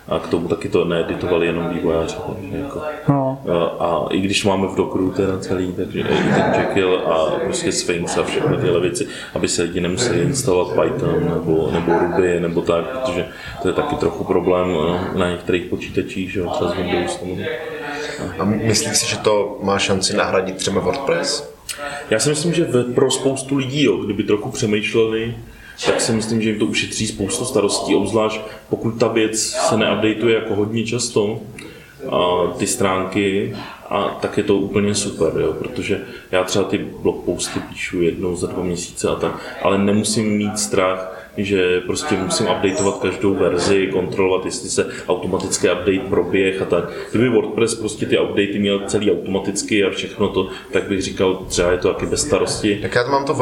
a 0.09 0.19
k 0.19 0.29
tomu 0.29 0.49
taky 0.49 0.69
to 0.69 0.85
needitovali 0.85 1.47
jenom 1.47 1.69
vývojáři. 1.69 2.17
Jako. 2.51 2.83
No. 3.09 3.43
A, 3.49 3.85
a, 3.85 4.07
i 4.11 4.21
když 4.21 4.45
máme 4.45 4.67
v 4.67 4.77
Dockeru 4.77 5.11
teda 5.11 5.39
celý, 5.39 5.73
takže 5.73 6.01
i 6.01 6.05
ten 6.05 6.55
Jekyll 6.61 6.97
a 7.07 7.31
prostě 7.45 7.73
Sphinx 7.73 8.19
a 8.19 8.23
všechny 8.23 8.57
tyhle 8.57 8.81
věci, 8.81 9.07
aby 9.35 9.49
se 9.49 9.63
lidi 9.63 9.81
nemuseli 9.81 10.23
instalovat 10.23 10.69
Python 10.69 11.25
nebo, 11.35 11.71
nebo 11.73 11.99
Ruby 11.99 12.41
nebo 12.41 12.63
tak, 12.63 12.85
protože 12.85 13.27
to 13.63 13.69
je 13.69 13.75
taky 13.75 13.97
trochu 13.97 14.25
problém 14.25 14.73
no, 14.73 15.01
na 15.19 15.31
některých 15.31 15.65
počítačích, 15.65 16.33
že 16.33 16.43
třeba 16.43 16.71
z 16.71 16.77
Windows. 16.77 17.21
Nebo, 17.23 17.43
a 18.39 18.45
myslíš 18.45 18.97
si, 18.97 19.11
že 19.11 19.17
to 19.17 19.59
má 19.63 19.79
šanci 19.79 20.17
nahradit 20.17 20.57
třeba 20.57 20.81
WordPress? 20.81 21.55
Já 22.11 22.19
si 22.19 22.29
myslím, 22.29 22.55
že 22.55 22.65
pro 22.95 23.11
spoustu 23.11 23.57
lidí, 23.57 23.83
jo, 23.83 23.97
kdyby 23.97 24.23
trochu 24.23 24.51
přemýšleli, 24.51 25.35
tak 25.87 26.01
si 26.01 26.13
myslím, 26.13 26.43
že 26.43 26.51
jim 26.51 26.59
to 26.59 26.67
ušetří 26.67 27.07
spoustu 27.07 27.45
starostí, 27.45 27.95
obzvlášť 27.95 28.41
pokud 28.71 28.91
ta 28.91 29.09
věc 29.09 29.41
se 29.41 29.77
neupdateuje 29.77 30.35
jako 30.35 30.55
hodně 30.55 30.85
často, 30.85 31.41
a 32.11 32.47
ty 32.59 32.67
stránky, 32.67 33.57
a 33.89 34.19
tak 34.21 34.37
je 34.37 34.45
to 34.45 34.57
úplně 34.57 34.95
super, 34.95 35.33
jo, 35.41 35.53
protože 35.53 36.01
já 36.31 36.45
třeba 36.45 36.65
ty 36.65 36.79
blog 36.79 37.25
posty 37.25 37.61
píšu 37.61 38.03
jednou 38.03 38.37
za 38.37 38.47
dva 38.47 38.63
měsíce 38.63 39.09
a 39.09 39.15
tak, 39.15 39.59
ale 39.63 39.79
nemusím 39.79 40.37
mít 40.37 40.59
strach, 40.59 41.14
že 41.37 41.81
prostě 41.81 42.17
musím 42.17 42.47
updateovat 42.47 42.99
každou 42.99 43.35
verzi, 43.35 43.87
kontrolovat, 43.87 44.45
jestli 44.45 44.69
se 44.69 44.87
automatický 45.09 45.69
update 45.71 46.09
proběh 46.09 46.63
a 46.63 46.65
tak. 46.65 46.85
Kdyby 47.11 47.29
WordPress 47.29 47.75
prostě 47.75 48.07
ty 48.07 48.19
updaty 48.19 48.59
měl 48.59 48.83
celý 48.87 49.13
automaticky 49.13 49.85
a 49.85 49.91
všechno 49.91 50.29
to, 50.29 50.49
tak 50.73 50.89
bych 50.89 51.03
říkal, 51.03 51.35
třeba 51.49 51.73
je 51.73 51.79
to 51.79 51.93
taky 51.93 52.07
bez 52.07 52.21
starosti. 52.21 52.79
Tak 52.83 52.95
já 52.95 53.05
to 53.05 53.11
mám 53.11 53.25
to 53.25 53.35
v 53.35 53.41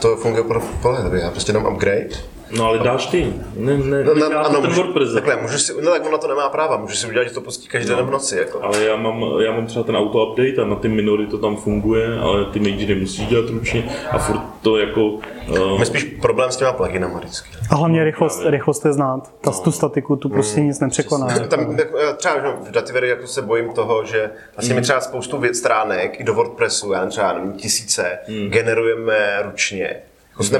to 0.00 0.16
funguje 0.16 0.44
pro 0.44 0.60
plně, 0.82 1.20
já 1.20 1.30
prostě 1.30 1.50
jenom 1.50 1.74
upgrade 1.74 2.37
No 2.56 2.64
ale 2.64 2.78
dáš 2.78 3.06
ty, 3.06 3.32
ne, 3.56 3.78
ne, 3.78 4.04
No, 4.04 4.14
no, 4.14 4.28
na, 4.28 4.40
ano, 4.40 4.60
ten 4.60 4.70
můžu, 4.70 4.82
WordPress. 4.82 5.12
takhle, 5.14 5.36
můžu 5.42 5.58
si, 5.58 5.72
no 5.82 5.90
tak 5.90 6.06
ono 6.06 6.18
to 6.18 6.28
nemá 6.28 6.48
práva, 6.48 6.76
můžu 6.76 6.94
si 6.94 7.06
udělat, 7.06 7.24
že 7.24 7.34
to 7.34 7.40
pustí 7.40 7.68
každý 7.68 7.88
den 7.88 8.06
v 8.06 8.10
noci. 8.10 8.38
Jako. 8.38 8.62
Ale 8.62 8.84
já 8.84 8.96
mám, 8.96 9.24
já 9.40 9.52
mám 9.52 9.66
třeba 9.66 9.84
ten 9.84 9.96
auto 9.96 10.26
update 10.26 10.62
a 10.62 10.64
na 10.64 10.76
ty 10.76 10.88
minory 10.88 11.26
to 11.26 11.38
tam 11.38 11.56
funguje, 11.56 12.18
ale 12.18 12.44
ty 12.44 12.60
major 12.60 12.96
musíš 13.00 13.26
dělat 13.26 13.50
ručně 13.50 13.90
a 14.10 14.18
furt 14.18 14.40
to 14.62 14.76
jako... 14.78 15.04
Uh, 15.48 15.70
Máme 15.70 15.86
spíš 15.86 16.04
problém 16.04 16.50
s 16.50 16.56
těma 16.56 16.72
pluginama 16.72 17.18
vždycky. 17.18 17.48
A 17.70 17.76
hlavně 17.76 18.04
rychlost, 18.04 18.42
rychlost 18.46 18.84
je 18.84 18.92
znát. 18.92 19.30
Ta, 19.40 19.50
tu 19.50 19.72
statiku 19.72 20.16
tu 20.16 20.28
prostě 20.28 20.60
nic 20.60 20.80
nepřekoná. 20.80 21.26
Tam, 21.48 21.78
jako, 21.78 21.98
já 21.98 22.12
třeba 22.12 22.34
že 22.34 22.46
v 22.60 22.70
Dativery 22.70 23.08
jako 23.08 23.26
se 23.26 23.42
bojím 23.42 23.72
toho, 23.72 24.04
že 24.04 24.30
vlastně 24.56 24.74
my 24.74 24.82
třeba 24.82 25.00
spoustu 25.00 25.38
věc, 25.38 25.56
stránek 25.58 26.20
i 26.20 26.24
do 26.24 26.34
WordPressu, 26.34 26.92
já 26.92 27.06
třeba 27.06 27.32
nevím, 27.32 27.52
tisíce, 27.52 28.18
generujeme 28.48 29.42
ručně. 29.42 29.96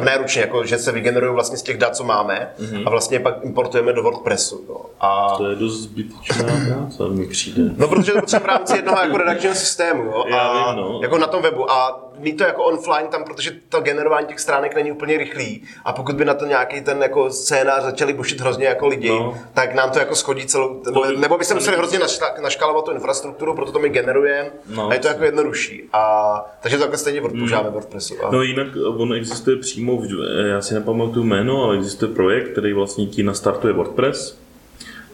Ne 0.00 0.18
ručně, 0.18 0.40
jako, 0.40 0.64
že 0.64 0.78
se 0.78 0.92
vygenerují 0.92 1.34
vlastně 1.34 1.58
z 1.58 1.62
těch 1.62 1.78
dat, 1.78 1.96
co 1.96 2.04
máme 2.04 2.50
a 2.86 2.90
vlastně 2.90 3.20
pak 3.20 3.34
importujeme 3.44 3.92
do 3.92 4.02
WordPressu. 4.02 4.64
Jo. 4.68 4.80
A 5.00 5.34
to 5.36 5.46
je 5.46 5.56
dost 5.56 5.80
zbytečná 5.80 6.44
práce, 6.44 7.08
mi 7.08 7.26
přijde. 7.26 7.62
No, 7.76 7.88
protože 7.88 8.12
to 8.12 8.20
potřeba 8.20 8.42
v 8.42 8.46
rámci 8.46 8.76
jednoho 8.76 8.98
jako 9.02 9.16
redakčního 9.16 9.54
systému, 9.54 10.02
jo? 10.02 10.24
Já 10.28 10.38
a 10.38 10.72
vím, 10.72 10.82
no. 10.82 11.00
jako 11.02 11.18
na 11.18 11.26
tom 11.26 11.42
webu. 11.42 11.70
A 11.70 12.07
mít 12.18 12.32
to 12.38 12.44
jako 12.44 12.64
offline 12.64 13.06
tam, 13.10 13.24
protože 13.24 13.50
to 13.68 13.80
generování 13.80 14.26
těch 14.26 14.40
stránek 14.40 14.74
není 14.74 14.92
úplně 14.92 15.18
rychlý. 15.18 15.62
A 15.84 15.92
pokud 15.92 16.14
by 16.16 16.24
na 16.24 16.34
to 16.34 16.46
nějaký 16.46 16.80
ten 16.80 17.02
jako 17.02 17.30
scénář 17.30 17.82
začali 17.82 18.12
bušit 18.12 18.40
hrozně 18.40 18.66
jako 18.66 18.86
lidi, 18.86 19.08
No. 19.08 19.34
tak 19.54 19.74
nám 19.74 19.90
to 19.90 19.98
jako 19.98 20.14
schodí 20.14 20.46
celou, 20.46 20.80
To 20.80 21.00
by- 21.00 21.16
nebo 21.16 21.38
by 21.38 21.44
se 21.44 21.54
museli 21.54 21.76
hrozně 21.76 21.98
našla- 21.98 22.40
naškalovat 22.42 22.84
tu 22.84 22.90
infrastrukturu, 22.92 23.54
proto 23.54 23.72
to 23.72 23.78
my 23.78 23.88
generujeme 23.88 24.50
No. 24.74 24.88
a 24.88 24.94
je 24.94 25.00
to 25.00 25.08
jako 25.08 25.24
jednodušší. 25.24 25.82
A, 25.92 26.34
takže 26.60 26.76
to 26.76 26.82
takhle 26.82 26.98
stejně 26.98 27.20
používáme 27.20 27.70
WordPressu. 27.70 28.14
A, 28.24 28.30
No 28.30 28.42
jinak 28.42 28.66
on 28.96 29.14
existuje 29.14 29.56
přímo, 29.56 29.96
v, 29.96 30.06
já 30.48 30.60
si 30.60 30.74
nepamatuju 30.74 31.24
jméno, 31.24 31.62
ale 31.64 31.76
existuje 31.76 32.14
projekt, 32.14 32.52
který 32.52 32.72
vlastně 32.72 33.06
ti 33.06 33.22
nastartuje 33.22 33.72
WordPress, 33.74 34.38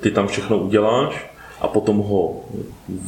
ty 0.01 0.11
tam 0.11 0.27
všechno 0.29 0.59
uděláš 0.59 1.31
a 1.61 1.69
potom 1.69 1.99
ho 1.99 2.45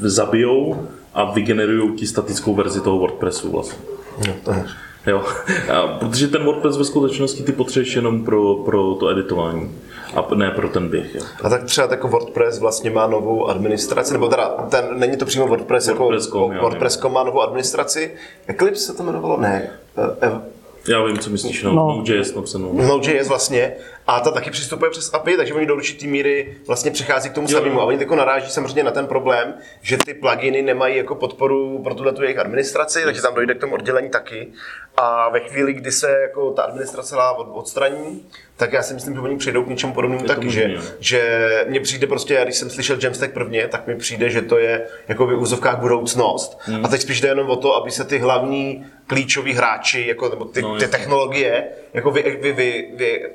zabijou 0.00 0.88
a 1.16 1.24
vygenerujou 1.32 1.90
ti 1.90 2.06
statickou 2.06 2.54
verzi 2.54 2.80
toho 2.80 2.98
WordPressu 2.98 3.50
vlastně. 3.50 3.78
no, 4.28 4.34
to 4.44 4.50
je. 4.50 4.64
Jo, 5.06 5.22
a 5.72 5.86
protože 5.86 6.28
ten 6.28 6.44
WordPress 6.44 6.76
ve 6.76 6.84
skutečnosti 6.84 7.42
ty 7.42 7.52
potřebuješ 7.52 7.96
jenom 7.96 8.24
pro, 8.24 8.54
pro 8.54 8.94
to 8.94 9.08
editování 9.08 9.70
a 10.14 10.34
ne 10.34 10.50
pro 10.50 10.68
ten 10.68 10.88
běh. 10.88 11.14
Jo. 11.14 11.20
A 11.44 11.48
tak 11.48 11.64
třeba 11.64 11.88
jako 11.90 12.08
WordPress 12.08 12.58
vlastně 12.58 12.90
má 12.90 13.06
novou 13.06 13.46
administraci, 13.48 14.12
nebo 14.12 14.28
teda 14.28 14.48
ten, 14.48 14.84
není 14.98 15.16
to 15.16 15.24
přímo 15.24 15.46
WordPress, 15.46 15.88
WordPress.com, 15.88 16.42
jako 16.42 16.54
já 16.54 16.60
WordPress.com 16.60 17.12
má 17.12 17.24
novou 17.24 17.40
administraci. 17.40 18.14
Eclipse 18.46 18.82
se 18.84 18.96
to 18.96 19.02
jmenovalo? 19.02 19.40
Ne. 19.40 19.70
Eh, 19.98 20.16
eh, 20.22 20.40
Já 20.88 21.04
vím, 21.04 21.18
co 21.18 21.30
myslíš, 21.30 21.62
no, 21.62 21.72
No. 21.72 21.96
Node.js 21.96 22.34
napsanou. 22.34 22.72
Node.js 22.72 23.28
vlastně 23.28 23.72
a 24.06 24.20
ta 24.20 24.30
taky 24.30 24.50
přistupuje 24.50 24.90
přes 24.90 25.14
API, 25.14 25.36
takže 25.36 25.54
oni 25.54 25.66
do 25.66 25.74
určitý 25.74 26.06
míry 26.06 26.56
vlastně 26.66 26.90
přichází 26.90 27.30
k 27.30 27.32
tomu 27.32 27.46
Jo, 27.50 27.58
samému. 27.58 27.80
A 27.80 27.84
oni 27.84 27.98
jako 27.98 28.16
naráží 28.16 28.50
samozřejmě 28.50 28.82
na 28.84 28.90
ten 28.90 29.06
problém, 29.06 29.54
že 29.82 29.96
ty 29.96 30.14
pluginy 30.14 30.62
nemají 30.62 30.96
jako 30.96 31.14
podporu 31.14 31.82
pro 31.82 31.94
tuhle 31.94 32.12
tu 32.12 32.22
jejich 32.22 32.38
administraci, 32.38 33.04
takže 33.04 33.22
tam 33.22 33.34
dojde 33.34 33.54
k 33.54 33.60
tomu 33.60 33.74
oddělení 33.74 34.10
taky. 34.10 34.48
A 34.96 35.28
ve 35.28 35.40
chvíli, 35.40 35.72
kdy 35.72 35.92
se 35.92 36.18
jako 36.20 36.50
ta 36.50 36.62
administrace 36.62 37.08
celá 37.08 37.32
od- 37.32 37.48
odstraní, 37.58 38.26
tak 38.56 38.72
já 38.72 38.82
si 38.82 38.94
myslím, 38.94 39.14
že 39.14 39.20
oni 39.20 39.36
přijdou 39.36 39.64
k 39.64 39.68
něčemu 39.68 39.92
podobnému 39.94 40.22
to 40.22 40.28
taky, 40.34 40.50
že, 40.50 40.70
že 41.00 41.48
mně 41.68 41.80
přijde 41.80 42.06
prostě, 42.06 42.34
já 42.34 42.44
když 42.44 42.56
jsem 42.56 42.70
slyšel 42.70 42.98
Jamstack 43.02 43.32
prvně, 43.32 43.68
tak 43.68 43.86
mi 43.86 43.96
přijde, 43.96 44.30
že 44.30 44.42
to 44.42 44.58
je 44.58 44.86
jako 45.08 45.26
v 45.26 45.34
úzovkách 45.40 45.78
budoucnost. 45.78 46.58
Hmm. 46.60 46.84
A 46.84 46.88
teď 46.88 47.00
spíš 47.00 47.20
jde 47.20 47.28
jenom 47.28 47.50
o 47.50 47.56
to, 47.56 47.74
aby 47.76 47.90
se 47.90 48.04
ty 48.04 48.18
hlavní 48.18 48.86
klíčoví 49.06 49.52
hráči, 49.52 50.04
jako, 50.08 50.28
nebo 50.28 50.44
ty, 50.44 50.62
No, 50.62 50.78
ty 50.78 50.88
technologie, 50.88 51.64
jako 51.94 52.10
vy, 52.10 52.38
vy, 52.42 52.52
vy, 52.52 52.88
vy, 52.96 53.30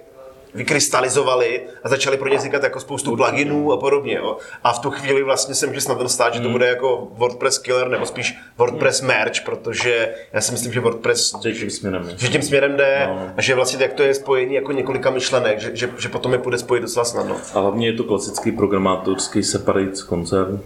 vykrystalizovali 0.54 1.62
a 1.84 1.90
začali 1.90 2.18
pro 2.18 2.30
ně 2.30 2.38
vznikat 2.38 2.64
jako 2.64 2.80
spoustu 2.80 3.16
pluginů 3.16 3.72
a 3.72 3.78
podobně. 3.78 4.16
Jo. 4.16 4.38
A 4.64 4.74
v 4.74 4.80
tu 4.80 4.92
chvíli 4.92 5.24
vlastně 5.24 5.56
se 5.56 5.68
může 5.68 5.82
snadno 5.82 6.10
stát, 6.10 6.34
že 6.34 6.40
Hmm. 6.40 6.48
to 6.48 6.52
bude 6.52 6.68
jako 6.68 7.08
WordPress 7.18 7.58
killer 7.58 7.88
nebo 7.90 8.06
spíš 8.06 8.38
WordPress 8.58 9.02
merge, 9.02 9.42
protože 9.46 10.14
já 10.34 10.42
si 10.42 10.52
myslím, 10.52 10.74
že 10.74 10.80
WordPress 10.80 11.34
Že 11.44 11.52
tím 11.54 11.70
směrem. 11.70 12.10
že 12.18 12.28
tím 12.28 12.42
směrem 12.42 12.78
jde 12.78 13.04
No. 13.08 13.32
a 13.38 13.42
že 13.42 13.56
vlastně 13.56 13.84
jak 13.84 13.94
to 13.94 14.04
je 14.04 14.14
spojení 14.14 14.54
jako 14.56 14.72
několika 14.72 15.10
myšlenek, 15.10 15.60
že, 15.60 15.72
že, 15.74 15.90
že 15.98 16.10
potom 16.10 16.34
je 16.34 16.40
půjde 16.40 16.58
spojit 16.58 16.82
docela 16.82 17.06
snadno. 17.06 17.36
A 17.54 17.60
hlavně 17.60 17.88
je 17.88 17.94
to 17.94 18.04
klasický 18.04 18.52
programátorský 18.52 19.44
separate 19.44 19.92
koncern. 20.08 20.60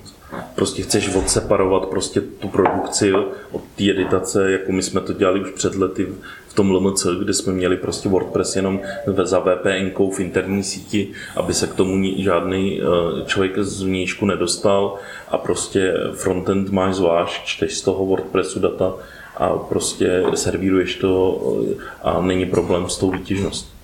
Prostě 0.55 0.81
chceš 0.83 1.15
odseparovat 1.15 1.85
prostě 1.85 2.21
tu 2.21 2.47
produkci 2.47 3.13
od 3.51 3.61
té 3.75 3.83
editace, 3.89 4.51
jako 4.51 4.71
my 4.71 4.83
jsme 4.83 5.01
to 5.01 5.13
dělali 5.13 5.39
už 5.41 5.51
před 5.51 5.75
lety 5.75 6.07
tom 6.55 6.71
LMC, 6.71 7.07
kde 7.19 7.33
jsme 7.33 7.53
měli 7.53 7.77
prostě 7.77 8.09
WordPress 8.09 8.55
jenom 8.55 8.79
ve- 9.07 9.25
za 9.25 9.39
VPN 9.39 10.09
v 10.15 10.19
interní 10.19 10.63
síti, 10.63 11.11
aby 11.35 11.53
se 11.53 11.67
k 11.67 11.73
tomu 11.73 12.03
žádný 12.17 12.81
eh, 12.81 13.25
člověk 13.25 13.59
z 13.59 13.83
vnějšku 13.83 14.25
nedostal 14.25 14.95
a 15.27 15.37
prostě 15.37 15.93
frontend 16.13 16.69
máš 16.69 16.95
zvlášť, 16.95 17.45
čteš 17.45 17.77
z 17.77 17.81
toho 17.81 18.05
WordPressu 18.05 18.59
data 18.59 18.93
a 19.37 19.49
prostě 19.49 20.23
servíruješ 20.35 20.95
to 20.95 21.41
eh, 21.71 21.75
a 22.03 22.21
není 22.21 22.45
problém 22.45 22.89
s 22.89 22.97
tou 22.97 23.11
výtěžností. 23.11 23.74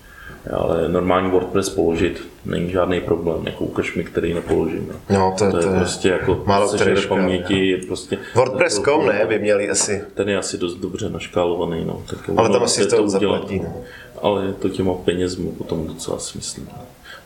Ale 0.50 0.88
normální 0.88 1.30
WordPress 1.30 1.68
položit 1.68 2.22
není 2.44 2.70
žádný 2.70 3.00
problém, 3.00 3.46
jako 3.46 3.64
ukaž 3.64 3.94
mi, 3.94 4.04
který 4.04 4.34
nepoložím. 4.34 4.92
No, 5.10 5.34
to, 5.38 5.50
To 5.50 5.58
je 5.58 5.78
prostě 5.78 6.08
jako 6.08 6.42
málo 6.46 6.68
který 6.68 7.06
paměti, 7.08 7.68
je 7.68 7.78
prostě... 7.86 8.18
WordPress.com 8.34 9.06
ne, 9.06 9.26
by 9.28 9.38
měli 9.38 9.70
asi. 9.70 10.04
Ten 10.14 10.28
je 10.28 10.38
asi 10.38 10.58
dost 10.58 10.74
dobře 10.74 11.10
naškálovaný, 11.10 11.84
no. 11.84 12.02
Tak 12.06 12.30
Ale 12.36 12.48
tam 12.48 12.62
asi 12.62 12.86
to 12.86 12.96
to 12.96 13.08
zaplatí, 13.08 13.58
no. 13.58 13.74
Ale 14.22 14.46
je 14.46 14.52
to 14.52 14.68
těma 14.68 14.94
penězmi 14.94 15.50
potom 15.50 15.86
docela 15.86 16.18
si 16.18 16.38
myslím, 16.38 16.68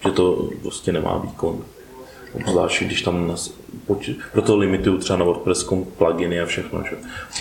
že 0.04 0.10
to 0.10 0.48
prostě 0.62 0.92
nemá 0.92 1.18
výkon. 1.18 1.64
Obzvlášť, 2.36 2.82
když 2.82 3.02
tam 3.02 3.28
nas, 3.28 3.54
poč- 3.86 4.14
proto 4.32 4.56
limituju 4.56 4.98
třeba 4.98 5.18
na 5.18 5.24
WordPress.com 5.24 5.84
pluginy 5.84 6.40
a 6.40 6.46
všechno. 6.46 6.82
Že? 6.90 6.96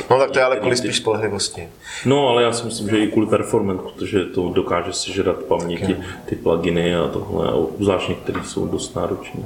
No 0.10 0.19
tak 0.19 0.31
to 0.31 0.39
je 0.39 0.45
ale 0.45 0.58
kvůli 0.58 0.77
spíš 0.77 0.97
spolehlivosti. 0.97 1.67
No, 2.05 2.27
ale 2.27 2.43
já 2.43 2.53
si 2.53 2.65
myslím, 2.65 2.89
že 2.89 2.97
i 2.97 3.08
kvůli 3.08 3.27
performance, 3.27 3.84
protože 3.84 4.25
to 4.25 4.49
dokáže 4.49 4.93
sežrat 4.93 5.38
paměti, 5.38 5.97
ty 6.25 6.36
pluginy 6.36 6.95
a 6.95 7.08
tohle, 7.08 7.47
a 7.47 7.51
obzvlášť 7.51 8.10
některý 8.10 8.39
jsou 8.43 8.67
dost 8.67 8.95
nároční. 8.95 9.45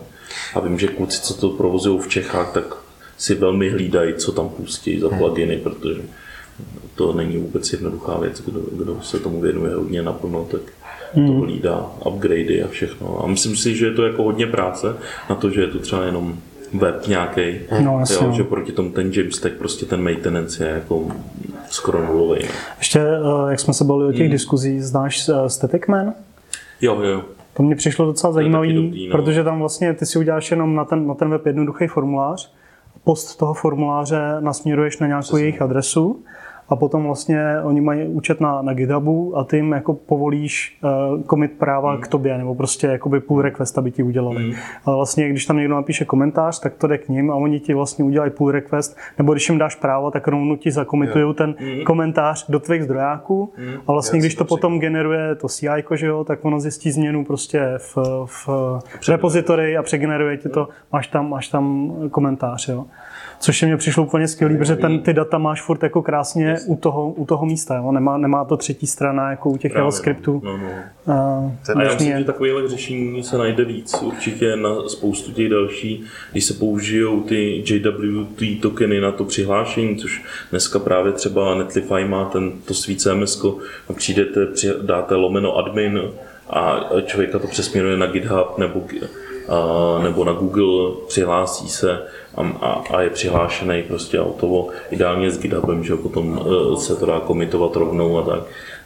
A 0.55 0.59
vím, 0.59 0.79
že 0.79 0.88
kluci, 0.88 1.21
co 1.21 1.33
to 1.33 1.49
provozují 1.49 1.99
v 1.99 2.07
Čechách, 2.07 2.53
tak 2.53 2.77
si 3.17 3.35
velmi 3.35 3.69
hlídají, 3.69 4.13
co 4.13 4.31
tam 4.31 4.49
pustí 4.49 4.99
za 4.99 5.09
pluginy, 5.09 5.57
protože 5.57 6.01
to 6.95 7.13
není 7.13 7.38
vůbec 7.38 7.73
jednoduchá 7.73 8.17
věc, 8.17 8.41
kdo, 8.41 8.59
kdo 8.71 9.01
se 9.01 9.19
tomu 9.19 9.41
věnuje 9.41 9.75
hodně 9.75 10.01
naplno, 10.01 10.47
tak 10.51 10.62
to 11.15 11.33
hlídá 11.33 11.85
upgradey 12.05 12.63
a 12.63 12.67
všechno. 12.67 13.23
A 13.23 13.27
myslím 13.27 13.55
si, 13.55 13.75
že 13.75 13.85
je 13.85 13.91
to 13.91 14.03
jako 14.03 14.23
hodně 14.23 14.47
práce 14.47 14.95
na 15.29 15.35
to, 15.35 15.49
že 15.49 15.61
je 15.61 15.67
to 15.67 15.79
třeba 15.79 16.05
jenom 16.05 16.33
web 16.73 17.07
nějaký, 17.07 17.41
No, 17.83 17.99
jasně, 17.99 18.15
jo, 18.15 18.29
no. 18.31 18.35
že 18.37 18.43
proti 18.43 18.71
tomu 18.71 18.89
ten 18.89 19.11
Jamstack, 19.13 19.53
prostě 19.55 19.85
ten 19.85 20.01
maintenance 20.03 20.63
je 20.67 20.69
jako 20.73 21.07
skoro 21.69 22.05
nulový. 22.05 22.39
No. 22.43 22.49
Ještě, 22.77 22.99
eh, 22.99 23.49
jak 23.49 23.59
jsme 23.59 23.73
se 23.73 23.83
bavili 23.83 24.05
o 24.05 24.09
Hmm. 24.09 24.17
těch 24.17 24.29
diskuzích, 24.29 24.83
znáš 24.83 25.29
eh, 25.29 25.49
Static 25.49 25.87
Man? 25.87 26.13
Jo, 26.81 27.01
jo. 27.01 27.21
To 27.53 27.63
mě 27.63 27.75
přišlo 27.75 28.05
docela 28.05 28.33
zajímavý, 28.33 28.73
dobrý, 28.73 29.07
no. 29.07 29.11
protože 29.17 29.43
tam 29.43 29.59
vlastně 29.59 29.93
ty 29.93 30.05
si 30.05 30.19
uděláš 30.19 30.51
jenom 30.51 30.75
na 30.75 30.85
ten, 30.85 31.07
na 31.07 31.13
ten 31.13 31.29
web 31.29 31.45
jednoduchý 31.45 31.87
formulář, 31.87 32.53
post 33.03 33.35
toho 33.35 33.53
formuláře 33.53 34.21
nasměruješ 34.39 34.99
na 34.99 35.07
nějakou 35.07 35.37
jejich 35.37 35.61
adresu 35.61 36.23
a 36.69 36.75
potom 36.75 37.03
vlastně 37.03 37.43
oni 37.63 37.82
mají 37.82 38.08
účet 38.08 38.41
na, 38.41 38.62
na 38.62 38.73
GitHubu 38.73 39.38
a 39.38 39.43
ty 39.43 39.55
jim 39.58 39.71
jako 39.71 39.93
povolíš 39.93 40.77
uh, 40.84 41.21
commit 41.23 41.51
práva 41.51 41.91
Hmm. 41.91 42.01
k 42.01 42.08
tobě, 42.08 42.38
nebo 42.38 42.55
prostě 42.55 42.88
jakoby 42.88 43.19
pull 43.19 43.41
request, 43.41 43.77
aby 43.77 43.91
ti 43.91 44.03
udělali. 44.03 44.53
Ale 44.86 44.95
vlastně, 44.95 45.29
když 45.29 45.45
tam 45.45 45.58
někdo 45.58 45.75
napíše 45.75 46.05
komentář, 46.05 46.60
tak 46.60 46.73
to 46.75 46.88
jde 46.88 46.97
k 46.97 47.10
ním 47.10 47.32
a 47.32 47.36
oni 47.36 47.60
ti 47.60 47.73
vlastně 47.73 48.05
udělají 48.05 48.32
pull 48.32 48.51
request, 48.51 48.97
nebo 49.17 49.34
když 49.34 49.49
jim 49.49 49.58
dáš 49.58 49.75
právo, 49.75 50.12
tak 50.12 50.27
rovnou 50.27 50.55
ti 50.55 50.71
zakomitují 50.71 51.34
ten 51.36 51.55
Hmm. 51.60 51.84
komentář 51.84 52.45
do 52.49 52.60
tvých 52.60 52.84
zdrojáků 52.84 53.53
a 53.88 53.91
vlastně, 53.91 54.17
Já 54.17 54.21
když 54.21 54.36
to 54.36 54.43
to 54.43 54.47
potom 54.47 54.79
generuje 54.79 55.36
to 55.36 55.47
CI, 55.47 55.67
že 55.95 56.08
jo, 56.08 56.23
tak 56.23 56.45
ono 56.45 56.60
zjistí 56.60 56.91
změnu 56.91 57.25
prostě 57.25 57.73
v, 57.77 57.97
v 58.27 59.10
repozitori 59.10 59.77
a 59.77 59.84
přegeneruje 59.84 60.38
ti 60.38 60.49
to, 60.49 60.67
máš 60.91 61.08
tam, 61.08 61.29
máš 61.29 61.47
tam 61.47 61.93
komentář, 62.12 62.67
jo. 62.67 62.86
Což 63.41 63.62
mě 63.62 63.78
přišlo 63.78 64.04
úplně 64.04 64.28
skvělý, 64.28 64.58
protože 64.58 64.75
ten, 64.75 64.99
ty 64.99 65.13
data 65.13 65.38
máš 65.38 65.62
furt 65.62 65.84
jako 65.84 66.02
krásně 66.02 66.56
u 66.67 66.75
toho, 66.75 67.10
u 67.12 67.25
toho 67.25 67.45
místa, 67.45 67.75
jo. 67.75 67.91
Nemá, 67.91 68.17
nemá 68.17 68.45
to 68.45 68.58
třetí 68.58 68.88
strana 68.88 69.30
jako 69.30 69.49
u 69.49 69.58
těch 69.58 69.71
Právě, 69.71 69.82
JavaScriptů. 69.82 70.41
No, 70.45 70.58
no. 70.58 70.63
Uh, 71.06 71.13
A 71.15 71.52
já 71.69 71.75
možný 71.75 71.84
myslím, 71.93 72.12
je- 72.12 72.19
že 72.19 72.23
takovýhle 72.25 72.67
řešení 72.67 73.23
se 73.23 73.38
najde 73.38 73.65
víc. 73.65 73.95
Určitě 74.02 74.56
na 74.56 74.69
spoustu 74.88 75.32
těch 75.32 75.49
další, 75.49 76.04
když 76.32 76.45
se 76.45 76.54
použijou 76.54 77.21
ty 77.21 77.63
JWT 77.67 78.62
tokeny 78.62 79.02
na 79.02 79.12
to 79.12 79.23
přihlášení, 79.25 79.95
což 79.95 80.23
dneska 80.52 80.80
právě 80.80 81.12
třeba 81.12 81.56
Netlify 81.56 82.06
má 82.06 82.25
ten, 82.25 82.52
to 82.65 82.73
svý 82.73 82.95
CMS, 82.95 83.45
přijdete, 83.95 84.45
při- 84.45 84.73
dáte 84.82 85.15
lomeno 85.15 85.56
admin 85.58 86.02
a 86.49 86.80
člověka 87.06 87.39
to 87.39 87.47
přesměruje 87.47 87.97
na 87.97 88.08
GitHub 88.08 88.58
nebo, 88.58 88.84
a, 89.49 90.04
nebo 90.04 90.23
na 90.25 90.34
Google, 90.34 90.91
přihlásí 91.08 91.69
se 91.69 91.99
a, 92.39 92.84
a, 92.93 93.02
je 93.02 93.10
přihlášený 93.10 93.84
prostě 93.84 94.19
autovo, 94.19 94.69
ideálně 94.91 95.32
s 95.32 95.39
GitHubem, 95.39 95.84
že 95.84 95.95
potom 95.95 96.39
e, 96.39 96.78
se 96.78 96.95
to 96.95 97.06
dá 97.06 97.19
komitovat 97.19 97.75
rovnou 97.75 98.17
a 98.17 98.21
tak, 98.21 98.43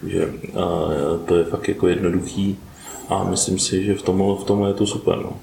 že 0.07 0.29
a, 0.55 0.65
to 1.25 1.35
je 1.35 1.43
fakt 1.43 1.67
jako 1.69 1.87
jednoduchý 1.87 2.57
a 3.09 3.23
myslím 3.23 3.59
si, 3.59 3.83
že 3.83 3.95
v 3.95 4.01
tomhle, 4.01 4.35
v 4.35 4.43
tomhle 4.43 4.69
je 4.69 4.73
to 4.73 4.87
super. 4.87 5.17
No. 5.17 5.33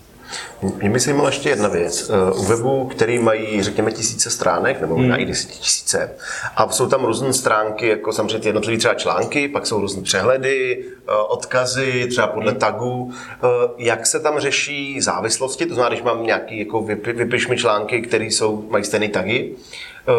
Mě 0.63 0.91
by 0.91 1.01
se 1.01 1.05
zajímala 1.05 1.29
ještě 1.29 1.49
jedna 1.49 1.69
věc. 1.69 2.11
Eh, 2.11 2.33
u 2.33 2.43
webu, 2.43 2.85
který 2.85 3.19
mají, 3.19 3.63
řekněme, 3.63 3.93
tisíce 3.93 4.31
stránek, 4.31 4.81
nebo 4.81 4.97
možná 4.97 5.15
hmm. 5.15 5.29
i 5.29 5.33
tisíce, 5.33 6.13
a 6.57 6.71
jsou 6.71 6.87
tam 6.87 7.05
různé 7.05 7.33
stránky, 7.33 7.89
jako 7.89 8.13
samozřejmě 8.13 8.49
jednotlivé 8.49 8.79
třeba 8.79 8.95
články, 8.95 9.49
pak 9.49 9.67
jsou 9.67 9.81
různé 9.81 10.03
přehledy, 10.03 10.85
eh, 10.85 11.13
odkazy, 11.29 12.07
třeba 12.11 12.27
podle 12.27 12.51
hmm. 12.51 12.61
tagů. 12.61 13.13
Eh, 13.33 13.47
jak 13.79 14.07
se 14.07 14.21
tam 14.21 14.39
řeší 14.39 15.01
závislosti? 15.01 15.67
To 15.67 15.75
znamená, 15.75 15.95
když 15.95 16.05
mám 16.05 16.27
nějaký, 16.27 16.59
jako 16.59 16.83
vypiš 16.83 17.49
mi 17.49 17.57
články, 17.57 18.03
které 18.03 18.25
jsou, 18.25 18.67
mají 18.71 18.85
stejné 18.85 19.09
tagy, 19.09 19.55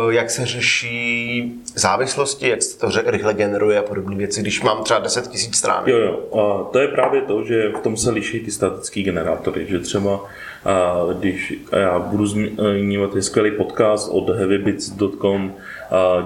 jak 0.10 0.30
se 0.30 0.46
řeší 0.46 1.54
závislosti, 1.76 2.50
jak 2.50 2.62
se 2.62 2.80
to 2.80 2.88
rychle 3.06 3.34
generuje 3.34 3.80
a 3.80 3.84
podobné 3.84 4.15
věci, 4.15 4.41
když 4.41 4.62
mám 4.62 4.84
třeba 4.84 5.00
10 5.00 5.26
000 5.26 5.38
stránek. 5.54 5.88
Jo, 5.88 5.98
jo. 5.98 6.39
A 6.39 6.72
to 6.72 6.80
je 6.80 6.88
právě 6.88 7.22
to, 7.22 7.44
že 7.44 7.70
v 7.70 7.80
tom 7.80 7.98
se 7.98 8.12
liší 8.12 8.39
ty 8.39 8.52
statické 8.52 9.02
generátory, 9.02 9.65
že 9.70 9.80
třeba 9.80 10.20
a 10.65 10.96
když 11.20 11.54
já 11.72 12.00
budu 12.00 12.26
zmiňovat 12.26 13.12
skvělý 13.20 13.52
podcast 13.52 14.10
od 14.12 14.30
heavybits.com 14.30 15.54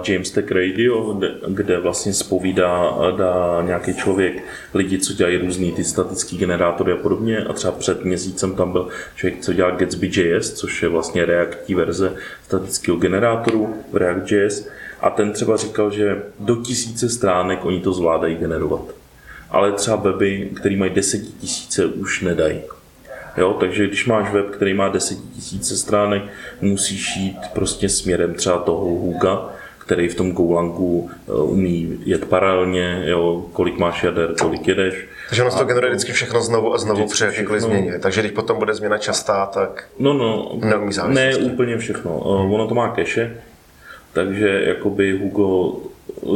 James 0.07 0.31
Tech 0.31 0.51
Radio, 0.51 1.13
kde, 1.13 1.35
kde 1.47 1.79
vlastně 1.79 2.13
spovídá 2.13 2.93
dá 3.17 3.61
nějaký 3.65 3.93
člověk 3.93 4.43
lidi, 4.73 4.99
co 4.99 5.13
dělají 5.13 5.37
různý 5.37 5.71
ty 5.71 5.83
statický 5.83 6.37
generátory 6.37 6.91
a 6.91 6.95
podobně 6.95 7.37
a 7.37 7.53
třeba 7.53 7.73
před 7.73 8.05
měsícem 8.05 8.55
tam 8.55 8.71
byl 8.71 8.87
člověk, 9.15 9.41
co 9.41 9.53
dělá 9.53 9.71
Gatsby.js, 9.71 10.53
což 10.53 10.83
je 10.83 10.89
vlastně 10.89 11.25
reaktí 11.25 11.75
verze 11.75 12.15
statického 12.43 12.97
generátoru 12.97 13.75
v 13.91 13.97
React.js 13.97 14.67
a 15.01 15.09
ten 15.09 15.31
třeba 15.31 15.57
říkal, 15.57 15.91
že 15.91 16.23
do 16.39 16.55
tisíce 16.55 17.09
stránek 17.09 17.65
oni 17.65 17.79
to 17.79 17.93
zvládají 17.93 18.35
generovat. 18.35 18.81
Ale 19.49 19.71
třeba 19.71 19.95
weby, 19.95 20.49
které 20.55 20.77
mají 20.77 20.91
tisíce, 21.39 21.85
už 21.85 22.21
nedají. 22.21 22.61
Jo, 23.37 23.57
takže 23.59 23.87
když 23.87 24.05
máš 24.05 24.31
web, 24.31 24.49
který 24.49 24.73
má 24.73 24.89
10 24.89 25.17
000 25.51 25.63
stránek, 25.63 26.23
musíš 26.61 27.15
jít 27.15 27.37
prostě 27.53 27.89
směrem 27.89 28.33
třeba 28.33 28.57
toho 28.57 28.85
Huga, 28.85 29.54
který 29.85 30.07
v 30.09 30.15
tom 30.15 30.31
Goulangu 30.31 31.09
eh, 31.09 31.31
umí 31.31 31.99
jet 32.05 32.25
paralelně, 32.25 33.03
jo, 33.05 33.45
kolik 33.53 33.77
máš 33.77 34.03
jader, 34.03 34.35
kolik 34.41 34.67
jedeš. 34.67 35.05
Takže 35.29 35.43
ono 35.43 35.57
to 35.57 35.65
generuje 35.65 35.91
vždycky 35.91 36.11
všechno 36.11 36.41
znovu 36.41 36.73
a 36.73 36.77
znovu 36.77 37.07
při 37.07 37.23
jakékoliv 37.23 37.61
změně. 37.61 37.99
Takže 37.99 38.21
když 38.21 38.31
potom 38.31 38.59
bude 38.59 38.73
změna 38.73 38.97
častá, 38.97 39.45
tak 39.45 39.87
no, 39.99 40.13
no, 40.13 40.51
neumí 40.61 40.93
Ne 41.07 41.35
úplně 41.35 41.77
všechno. 41.77 42.21
Eh, 42.25 42.53
ono 42.53 42.67
to 42.67 42.75
má 42.75 42.89
keše, 42.89 43.37
takže 44.13 44.63
jakoby 44.67 45.17
Hugo 45.17 45.75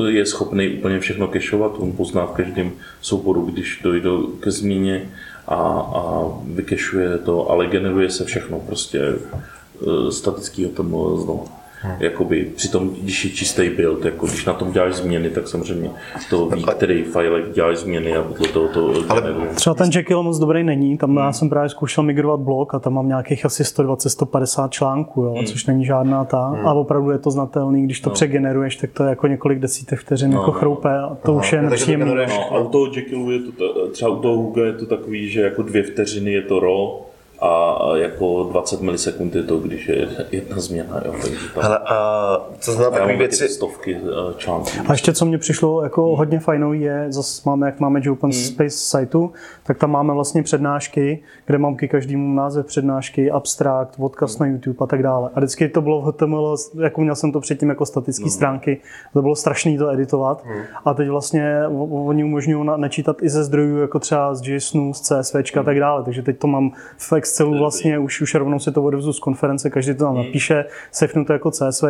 je 0.07 0.25
schopný 0.25 0.69
úplně 0.69 0.99
všechno 0.99 1.27
kešovat, 1.27 1.71
on 1.77 1.91
pozná 1.91 2.25
v 2.25 2.31
každém 2.31 2.71
souboru, 3.01 3.41
když 3.41 3.79
dojde 3.83 4.09
ke 4.39 4.51
změně 4.51 5.09
a, 5.47 5.55
a 5.93 6.23
vykešuje 6.45 7.17
to, 7.17 7.49
ale 7.49 7.67
generuje 7.67 8.09
se 8.09 8.25
všechno 8.25 8.59
prostě 8.59 8.99
e, 8.99 10.11
statického 10.11 10.71
tomu 10.71 11.17
znovu. 11.17 11.47
Hmm. 11.81 11.95
Jakoby 11.99 12.45
přitom, 12.55 12.89
když 13.01 13.25
je 13.25 13.31
čistý 13.31 13.69
build, 13.69 14.05
jako 14.05 14.27
když 14.27 14.45
na 14.45 14.53
tom 14.53 14.71
děláš 14.71 14.93
změny, 14.93 15.29
tak 15.29 15.47
samozřejmě 15.47 15.89
to 16.29 16.45
ví, 16.45 16.63
který 16.63 17.03
file 17.03 17.41
děláš 17.53 17.77
změny 17.77 18.15
a 18.15 18.23
podle 18.23 18.47
toho 18.47 18.67
to 18.67 18.93
Ale 19.09 19.33
třeba 19.55 19.73
ten 19.73 19.89
Jekyll 19.95 20.23
moc 20.23 20.39
dobrý 20.39 20.63
není, 20.63 20.97
tam 20.97 21.17
já 21.17 21.31
jsem 21.31 21.49
právě 21.49 21.69
zkoušel 21.69 22.03
migrovat 22.03 22.39
blok 22.39 22.73
a 22.73 22.79
tam 22.79 22.93
mám 22.93 23.07
nějakých 23.07 23.45
asi 23.45 23.63
120-150 23.63 24.69
článků, 24.69 25.21
jo, 25.21 25.33
hmm. 25.33 25.45
což 25.45 25.65
není 25.65 25.85
žádná 25.85 26.25
ta 26.25 26.47
hmm. 26.47 26.67
a 26.67 26.73
opravdu 26.73 27.11
je 27.11 27.17
to 27.17 27.31
znatelný, 27.31 27.83
když 27.83 28.01
to 28.01 28.09
no. 28.09 28.13
přegeneruješ, 28.13 28.75
tak 28.75 28.91
to 28.91 29.03
je 29.03 29.09
jako 29.09 29.27
několik 29.27 29.59
desítek 29.59 29.99
vteřin 29.99 30.31
no, 30.31 30.39
jako 30.39 30.51
no. 30.51 30.59
chroupe 30.59 30.99
a 30.99 31.17
to 31.25 31.31
Aha. 31.31 31.39
už 31.39 31.53
je 31.53 31.61
nepříjemné. 31.61 32.27
No, 32.27 32.55
a 32.55 32.59
u 32.59 32.69
toho 32.69 32.85
Jekyllu 32.95 33.31
je 33.31 33.39
to, 33.39 33.87
třeba 33.87 34.11
u 34.11 34.21
toho 34.21 34.35
Huga 34.37 34.65
je 34.65 34.73
to 34.73 34.85
takový, 34.85 35.29
že 35.29 35.41
jako 35.41 35.61
dvě 35.61 35.83
vteřiny 35.83 36.31
je 36.31 36.41
to 36.41 36.59
raw, 36.59 37.08
a 37.41 37.77
jako 37.95 38.43
20 38.43 38.81
milisekund 38.81 39.35
je 39.35 39.43
to, 39.43 39.57
když 39.57 39.87
je 39.87 40.07
jedna 40.31 40.59
změna. 40.59 41.01
Jo, 41.05 41.13
takže 41.21 41.47
tam, 41.53 41.63
Hele, 41.63 41.77
a 41.77 42.37
co 42.59 42.71
znamená 42.71 42.97
takové 42.97 43.17
věci? 43.17 43.47
Stovky 43.47 43.97
eh, 43.97 44.33
článků. 44.37 44.69
A 44.87 44.91
ještě 44.91 45.13
co 45.13 45.25
mě 45.25 45.37
přišlo 45.37 45.83
jako 45.83 46.07
hmm. 46.07 46.17
hodně 46.17 46.39
fajnou 46.39 46.73
je, 46.73 47.05
zase 47.09 47.41
máme, 47.45 47.67
jak 47.67 47.79
máme 47.79 48.01
Open 48.11 48.31
hmm. 48.31 48.43
Space 48.43 48.77
sajtu, 48.77 49.31
tak 49.63 49.77
tam 49.77 49.91
máme 49.91 50.13
vlastně 50.13 50.43
přednášky, 50.43 51.19
kde 51.45 51.57
mám 51.57 51.75
k 51.75 51.87
každému 51.87 52.35
název 52.35 52.65
přednášky, 52.65 53.31
abstrakt, 53.31 53.95
odkaz 53.99 54.37
hmm. 54.37 54.47
na 54.47 54.53
YouTube 54.53 54.77
a 54.79 54.85
tak 54.85 55.03
dále. 55.03 55.29
A 55.35 55.39
vždycky 55.39 55.69
to 55.69 55.81
bylo 55.81 56.01
v 56.01 56.05
HTML, 56.05 56.55
jako 56.81 57.01
měl 57.01 57.15
jsem 57.15 57.31
to 57.31 57.39
předtím 57.39 57.69
jako 57.69 57.85
statické 57.85 58.23
hmm. 58.23 58.31
stránky, 58.31 58.81
to 59.13 59.21
bylo 59.21 59.35
strašné 59.35 59.77
to 59.77 59.89
editovat. 59.89 60.43
Hmm. 60.45 60.61
A 60.85 60.93
teď 60.93 61.09
vlastně 61.09 61.63
oni 61.89 62.23
umožňují 62.23 62.69
načítat 62.77 63.23
i 63.23 63.29
ze 63.29 63.43
zdrojů, 63.43 63.77
jako 63.77 63.99
třeba 63.99 64.35
z 64.35 64.47
JSONu, 64.47 64.93
z 64.93 65.01
CSV 65.01 65.33
hmm. 65.33 65.59
a 65.59 65.63
tak 65.63 65.79
dále. 65.79 66.03
Takže 66.03 66.21
teď 66.21 66.37
to 66.37 66.47
mám 66.47 66.71
v 66.97 67.03
Excelu 67.29 67.57
vlastně 67.57 67.99
už, 67.99 68.21
už 68.21 68.35
rovnou 68.35 68.59
si 68.59 68.71
to 68.71 68.83
odevzu 68.83 69.13
z 69.13 69.19
konference, 69.19 69.69
každý 69.69 69.93
to 69.93 70.03
tam 70.03 70.15
hmm. 70.15 70.25
napíše, 70.25 70.65
sefnu 70.91 71.25
to 71.25 71.33
jako 71.33 71.51
CSV, 71.51 71.85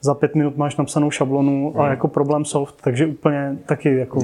za 0.00 0.14
pět 0.14 0.34
minut 0.34 0.56
máš 0.56 0.76
napsanou 0.76 1.10
šablonu 1.10 1.72
a 1.76 1.82
hmm. 1.82 1.90
jako 1.90 2.08
problém 2.08 2.44
solved, 2.44 2.74
takže 2.80 3.06
úplně 3.06 3.58
taky 3.66 3.96
jako... 3.96 4.20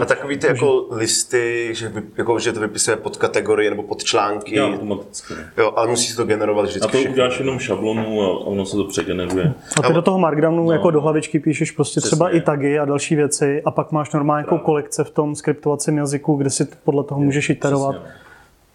A 0.00 0.04
takový 0.04 0.38
ty 0.38 0.46
jako 0.46 0.86
listy, 0.90 1.70
že, 1.72 1.88
vy, 1.88 2.02
jako, 2.18 2.38
že 2.38 2.52
to 2.52 2.60
vypisuje 2.60 2.96
pod 2.96 3.16
kategorie 3.16 3.70
nebo 3.70 3.82
pod 3.82 4.04
články. 4.04 4.56
Jo, 4.56 4.68
automaticky. 4.68 5.34
Jo, 5.58 5.72
ale 5.76 5.88
musí 5.88 6.10
se 6.10 6.16
to 6.16 6.24
generovat 6.24 6.64
vždycky 6.64 6.88
A 6.88 6.90
to 6.90 6.96
všechno. 6.96 7.12
uděláš 7.12 7.38
jenom 7.38 7.58
šablonu 7.58 8.22
a 8.22 8.38
ono 8.38 8.66
se 8.66 8.76
to 8.76 8.84
přegeneruje. 8.84 9.54
A 9.78 9.86
ty 9.86 9.92
do 9.92 10.02
toho 10.02 10.18
Markdownu 10.18 10.64
no. 10.64 10.72
jako 10.72 10.90
do 10.90 11.00
hlavičky 11.00 11.38
píšeš 11.38 11.70
prostě 11.70 12.00
Přesně. 12.00 12.16
třeba 12.16 12.30
i 12.30 12.40
tagy 12.40 12.78
a 12.78 12.84
další 12.84 13.16
věci 13.16 13.62
a 13.64 13.70
pak 13.70 13.92
máš 13.92 14.12
normálně 14.12 14.40
jako 14.40 14.58
kolekce 14.58 15.04
v 15.04 15.10
tom 15.10 15.34
skriptovacím 15.34 15.96
jazyku, 15.96 16.34
kde 16.34 16.50
si 16.50 16.68
podle 16.84 17.04
toho 17.04 17.20
můžeš 17.20 17.50
iterovat. 17.50 17.96
Přesně. 17.96 18.29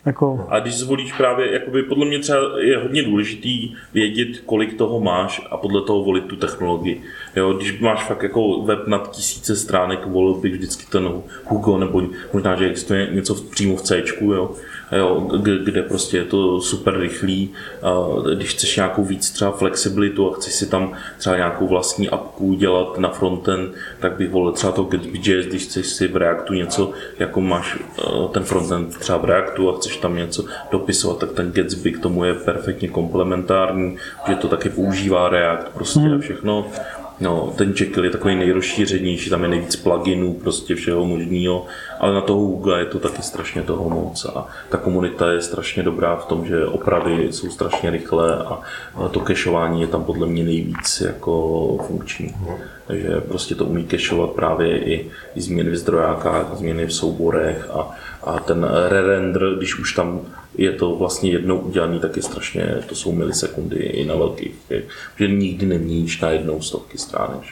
Jako... 0.05 0.45
A 0.49 0.59
když 0.59 0.77
zvolíš 0.77 1.13
právě, 1.13 1.53
jakoby 1.53 1.83
podle 1.83 2.05
mě 2.05 2.19
třeba 2.19 2.37
je 2.59 2.77
hodně 2.77 3.03
důležitý 3.03 3.75
vědět, 3.93 4.39
kolik 4.45 4.77
toho 4.77 4.99
máš 4.99 5.41
a 5.51 5.57
podle 5.57 5.81
toho 5.81 6.03
volit 6.03 6.25
tu 6.25 6.35
technologii. 6.35 7.01
Jo, 7.35 7.53
když 7.53 7.79
máš 7.79 8.03
fakt 8.03 8.23
jako 8.23 8.61
web 8.61 8.87
nad 8.87 9.11
tisíce 9.11 9.55
stránek, 9.55 10.05
volil 10.05 10.33
bych 10.33 10.53
vždycky 10.53 10.85
ten 10.91 11.09
Hugo, 11.45 11.77
nebo 11.77 12.01
možná, 12.33 12.55
že 12.55 12.69
existuje 12.69 13.09
něco 13.11 13.35
přímo 13.35 13.75
v 13.75 13.81
C, 13.81 14.03
jo, 14.21 14.55
jo, 14.91 15.29
kde 15.63 15.81
prostě 15.81 16.17
je 16.17 16.23
to 16.23 16.61
super 16.61 16.99
rychlý. 16.99 17.49
Když 18.35 18.49
chceš 18.49 18.75
nějakou 18.75 19.03
víc 19.03 19.31
třeba 19.31 19.51
flexibilitu 19.51 20.31
a 20.31 20.35
chceš 20.35 20.53
si 20.53 20.65
tam 20.65 20.93
třeba 21.17 21.35
nějakou 21.35 21.67
vlastní 21.67 22.09
apku 22.09 22.53
dělat 22.53 22.97
na 22.97 23.09
frontend, 23.09 23.73
tak 23.99 24.15
bych 24.17 24.29
volil 24.29 24.51
třeba 24.51 24.73
to 24.73 24.83
Gatsby.js, 24.83 25.45
když 25.45 25.63
chceš 25.63 25.87
si 25.87 26.07
v 26.07 26.17
Reactu 26.17 26.53
něco, 26.53 26.91
jako 27.19 27.41
máš 27.41 27.77
eh, 27.99 28.03
ten 28.31 28.43
frontend 28.43 28.97
třeba 28.97 29.17
v 29.17 29.25
Reactu 29.25 29.69
a 29.69 29.77
chceš 29.77 29.97
tam 29.97 30.15
něco 30.15 30.45
dopisovat, 30.71 31.19
tak 31.19 31.31
ten 31.31 31.51
Gatsby 31.51 31.91
k 31.91 32.01
tomu 32.01 32.25
je 32.25 32.33
perfektně 32.33 32.87
komplementární, 32.87 33.97
že 34.27 34.35
to 34.35 34.47
taky 34.47 34.69
používá 34.69 35.29
React 35.29 35.69
prostě 35.69 35.99
hmm. 35.99 36.15
a 36.15 36.19
všechno. 36.19 36.65
No, 37.19 37.53
ten 37.57 37.73
Jekyll 37.79 38.05
je 38.05 38.11
takový 38.11 38.35
nejrozšířenější, 38.35 39.29
tam 39.29 39.43
je 39.43 39.49
nejvíc 39.49 39.75
pluginů, 39.75 40.33
prostě 40.33 40.75
všeho 40.75 41.05
možného, 41.05 41.65
ale 41.99 42.13
na 42.13 42.21
toho 42.21 42.39
Google 42.39 42.79
je 42.79 42.85
to 42.85 42.99
taky 42.99 43.21
strašně 43.21 43.61
toho 43.61 43.89
moc 43.89 44.25
a 44.25 44.47
ta 44.69 44.77
komunita 44.77 45.31
je 45.31 45.41
strašně 45.41 45.83
dobrá 45.83 46.15
v 46.15 46.25
tom, 46.25 46.45
že 46.45 46.65
opravy 46.65 47.27
jsou 47.33 47.49
strašně 47.49 47.89
rychlé 47.89 48.35
a 48.35 48.59
to 49.11 49.19
kešování 49.19 49.81
je 49.81 49.87
tam 49.87 50.03
podle 50.03 50.27
mě 50.27 50.43
nejvíc 50.43 51.01
jako 51.05 51.77
funkční. 51.87 52.35
Takže 52.87 53.21
prostě 53.27 53.55
to 53.55 53.65
umí 53.65 53.83
kešovat 53.83 54.29
právě 54.29 54.79
i, 54.79 55.11
i 55.35 55.41
změny 55.41 55.69
v 55.69 55.77
zdrojákách, 55.77 56.55
změny 56.55 56.85
v 56.85 56.93
souborech 56.93 57.69
a, 57.73 57.95
a 58.23 58.39
ten 58.39 58.67
re-render, 58.87 59.55
když 59.57 59.79
už 59.79 59.93
tam 59.93 60.21
je 60.57 60.71
to 60.71 60.95
vlastně 60.95 61.31
jednou 61.31 61.57
udělaný, 61.57 61.99
tak 61.99 62.15
je 62.15 62.21
strašně, 62.21 62.83
to 62.89 62.95
jsou 62.95 63.11
milisekundy 63.11 63.75
i 63.75 64.05
na 64.05 64.15
velkých, 64.15 64.55
že 65.17 65.27
nikdy 65.27 65.65
neměníš 65.65 66.21
na 66.21 66.29
jednou 66.29 66.61
stovky 66.61 66.97
stránek. 66.97 67.43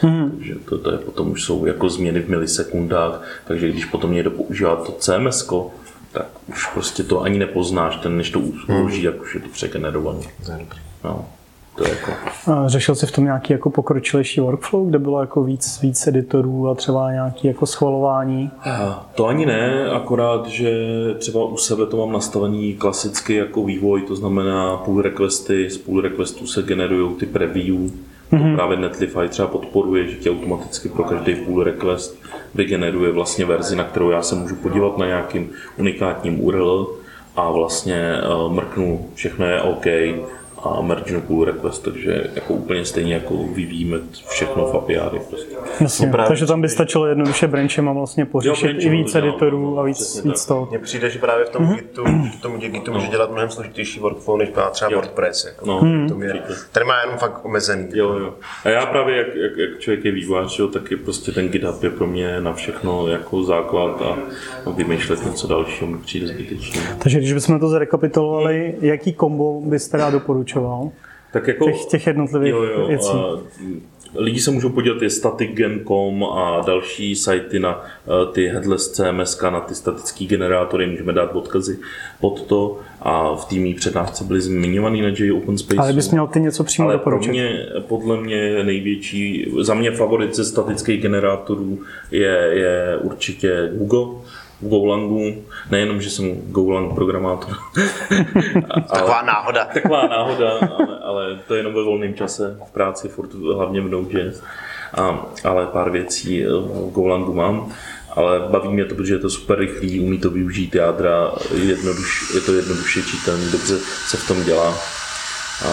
Hmm. 0.00 0.30
Takže 0.30 0.54
to, 0.54 0.78
to 0.78 0.90
je 0.92 0.98
potom 0.98 1.30
už 1.30 1.44
jsou 1.44 1.66
jako 1.66 1.88
změny 1.88 2.20
v 2.20 2.28
milisekundách, 2.28 3.22
takže 3.46 3.68
když 3.68 3.84
potom 3.84 4.12
někdo 4.12 4.30
používá 4.30 4.76
to 4.76 4.92
CMS, 4.92 5.48
tak 6.12 6.26
už 6.46 6.66
prostě 6.66 7.02
to 7.02 7.22
ani 7.22 7.38
nepoznáš, 7.38 7.96
ten 7.96 8.16
než 8.16 8.30
to 8.30 8.40
uloží, 8.68 8.96
hmm. 8.96 9.04
jak 9.04 9.22
už 9.22 9.34
je 9.34 9.40
to 9.40 9.48
přegenerované. 9.48 10.22
No. 11.04 11.28
To 11.74 11.88
jako... 11.88 12.12
A 12.52 12.68
řešil 12.68 12.94
jsi 12.94 13.06
v 13.06 13.12
tom 13.12 13.24
nějaký 13.24 13.52
jako 13.52 13.70
pokročilejší 13.70 14.40
workflow, 14.40 14.86
kde 14.86 14.98
bylo 14.98 15.20
jako 15.20 15.42
víc, 15.42 15.80
víc 15.82 16.06
editorů 16.06 16.68
a 16.68 16.74
třeba 16.74 17.12
nějaký 17.12 17.48
jako 17.48 17.66
schvalování? 17.66 18.50
To 19.14 19.26
ani 19.26 19.46
ne, 19.46 19.90
akorát, 19.90 20.46
že 20.46 20.70
třeba 21.18 21.44
u 21.44 21.56
sebe 21.56 21.86
to 21.86 21.96
mám 21.96 22.12
nastavený 22.12 22.74
klasicky 22.74 23.34
jako 23.34 23.64
vývoj, 23.64 24.02
to 24.02 24.16
znamená 24.16 24.76
pull 24.76 25.02
requesty, 25.02 25.70
z 25.70 25.78
pull 25.78 26.00
requestů 26.00 26.46
se 26.46 26.62
generují 26.62 27.14
ty 27.14 27.26
preview, 27.26 27.74
mm-hmm. 27.74 27.90
to 28.30 28.36
mhm. 28.36 28.54
právě 28.54 28.76
Netlify 28.76 29.28
třeba 29.28 29.48
podporuje, 29.48 30.08
že 30.08 30.16
ti 30.16 30.30
automaticky 30.30 30.88
pro 30.88 31.04
každý 31.04 31.34
pull 31.34 31.62
request 31.62 32.18
vygeneruje 32.54 33.12
vlastně 33.12 33.44
verzi, 33.44 33.76
na 33.76 33.84
kterou 33.84 34.10
já 34.10 34.22
se 34.22 34.34
můžu 34.34 34.56
podívat 34.56 34.98
na 34.98 35.06
nějakým 35.06 35.50
unikátním 35.76 36.44
URL 36.44 36.86
a 37.36 37.50
vlastně 37.50 38.14
uh, 38.44 38.52
mrknu, 38.52 39.08
všechno 39.14 39.46
je 39.46 39.62
OK 39.62 39.86
a 40.64 40.80
merge 40.80 41.20
pull 41.20 41.44
request, 41.44 41.84
takže 41.84 42.30
jako 42.34 42.54
úplně 42.54 42.84
stejně 42.84 43.14
jako 43.14 43.36
vyvíjíme 43.36 43.98
všechno 44.28 44.66
v 44.66 44.74
API. 44.74 45.18
Prostě. 45.28 45.54
Jasně, 45.80 46.06
právě 46.06 46.28
takže 46.28 46.46
tam 46.46 46.60
by 46.60 46.68
stačilo 46.68 47.06
jednoduše 47.06 47.46
branchem 47.46 47.88
a 47.88 47.92
vlastně 47.92 48.26
pořešit 48.26 48.76
i 48.78 48.88
víc 48.88 49.12
to 49.12 49.18
editorů 49.18 49.74
no, 49.74 49.80
a 49.80 49.84
víc, 49.84 50.24
víc 50.24 50.46
toho. 50.46 50.66
Mně 50.70 50.78
přijde, 50.78 51.10
že 51.10 51.18
právě 51.18 51.44
v 51.44 51.50
tom 51.50 51.66
mm-hmm. 51.66 51.74
Gitu, 51.74 52.04
k 52.38 52.42
tomu 52.42 52.58
Gitu 52.58 52.92
může 52.92 53.06
dělat 53.06 53.30
mnohem 53.30 53.50
složitější 53.50 54.00
workflow, 54.00 54.38
než 54.38 54.48
má 54.56 54.70
třeba 54.70 54.90
Jo. 54.90 54.98
WordPress. 54.98 55.44
Jako. 55.44 55.66
No, 55.66 55.80
To 56.08 56.22
je, 56.22 56.42
tady 56.72 56.86
má 56.86 57.00
jenom 57.00 57.18
fakt 57.18 57.44
omezený. 57.44 57.88
Jo, 57.92 58.12
jo. 58.12 58.34
A 58.64 58.68
já 58.68 58.86
právě, 58.86 59.16
jak, 59.16 59.26
jak, 59.34 59.56
jak 59.56 59.78
člověk 59.78 60.04
je 60.04 60.12
vývojář, 60.12 60.58
jo, 60.58 60.68
tak 60.68 60.90
je 60.90 60.96
prostě 60.96 61.32
ten 61.32 61.48
GitHub 61.48 61.82
je 61.82 61.90
pro 61.90 62.06
mě 62.06 62.40
na 62.40 62.52
všechno 62.52 63.08
jako 63.08 63.42
základ 63.42 64.02
a 64.02 64.18
vymýšlet 64.70 65.26
něco 65.26 65.46
dalšího 65.46 65.90
mi 65.90 65.98
přijde 65.98 66.26
zbytečné. 66.26 66.80
Takže 66.98 67.18
když 67.18 67.32
bychom 67.32 67.60
to 67.60 67.68
zrekapitulovali, 67.68 68.74
jaký 68.80 69.12
kombo 69.12 69.60
byste 69.60 69.96
rád 69.96 70.14
doporučoval? 70.54 70.90
Tak 71.32 71.48
jako, 71.48 71.64
Těch, 71.64 71.84
těch 71.84 72.06
jednotlivých 72.06 72.52
jo, 72.52 72.62
jo, 72.62 72.86
věcí. 72.86 73.10
a, 73.12 73.38
mm, 73.60 73.82
lidi 74.16 74.40
se 74.40 74.50
můžou 74.50 74.68
podívat 74.68 75.02
i 75.02 75.10
staticgen.com 75.10 76.24
a 76.24 76.62
další 76.66 77.16
sajty 77.16 77.58
na 77.58 77.80
eh, 77.84 78.32
ty 78.32 78.48
headless 78.48 78.90
CMS, 78.92 79.40
na 79.42 79.60
ty 79.60 79.74
statické 79.74 80.24
generátory, 80.24 80.86
můžeme 80.86 81.12
dát 81.12 81.36
odkazy 81.36 81.78
pod 82.20 82.42
to 82.42 82.80
a 83.00 83.34
v 83.34 83.44
týmí 83.44 83.74
přednášce 83.74 84.24
byly 84.24 84.40
zmiňovaný 84.40 85.02
na 85.02 85.08
J 85.08 85.32
Open 85.32 85.58
Space. 85.58 85.80
Ale 85.80 85.92
bys 85.92 86.10
měl 86.10 86.26
ty 86.26 86.40
něco 86.40 86.64
přímo 86.64 86.88
Ale 86.88 86.98
pro 86.98 87.10
doporučit. 87.10 87.30
mě, 87.30 87.66
podle 87.80 88.20
mě 88.20 88.64
největší, 88.64 89.52
za 89.60 89.74
mě 89.74 89.90
favorit 89.90 90.36
ze 90.36 90.44
statických 90.44 91.02
generátorů 91.02 91.78
je, 92.10 92.48
je 92.52 92.98
určitě 93.02 93.70
Google. 93.72 94.06
V 94.64 94.68
Golangu, 94.68 95.44
nejenom, 95.70 96.00
že 96.00 96.10
jsem 96.10 96.40
Golang 96.50 96.94
programátor, 96.94 97.56
Taková 98.92 99.22
náhoda. 99.22 99.64
taková 99.64 100.06
náhoda, 100.06 100.50
ale, 100.50 100.98
ale 101.02 101.40
to 101.48 101.54
je 101.54 101.60
jenom 101.60 101.74
ve 101.74 101.82
volném 101.82 102.14
čase, 102.14 102.58
v 102.68 102.70
práci, 102.72 103.08
furt 103.08 103.34
hlavně 103.34 103.80
v 103.80 103.88
Node.js. 103.88 104.42
A, 104.94 105.26
ale 105.44 105.66
pár 105.66 105.90
věcí 105.90 106.44
v 106.44 106.90
Golangu 106.92 107.32
mám. 107.34 107.72
Ale 108.16 108.40
baví 108.40 108.68
mě 108.68 108.84
to, 108.84 108.94
protože 108.94 109.14
je 109.14 109.18
to 109.18 109.30
super 109.30 109.58
rychlý, 109.58 110.00
umí 110.00 110.18
to 110.18 110.30
využít 110.30 110.74
jádra, 110.74 111.32
jednoduš, 111.54 112.34
je 112.34 112.40
to 112.40 112.54
jednoduše 112.54 113.02
čitelný, 113.02 113.50
dobře 113.52 113.74
se 114.08 114.16
v 114.16 114.28
tom 114.28 114.44
dělá. 114.44 114.74
A 115.66 115.68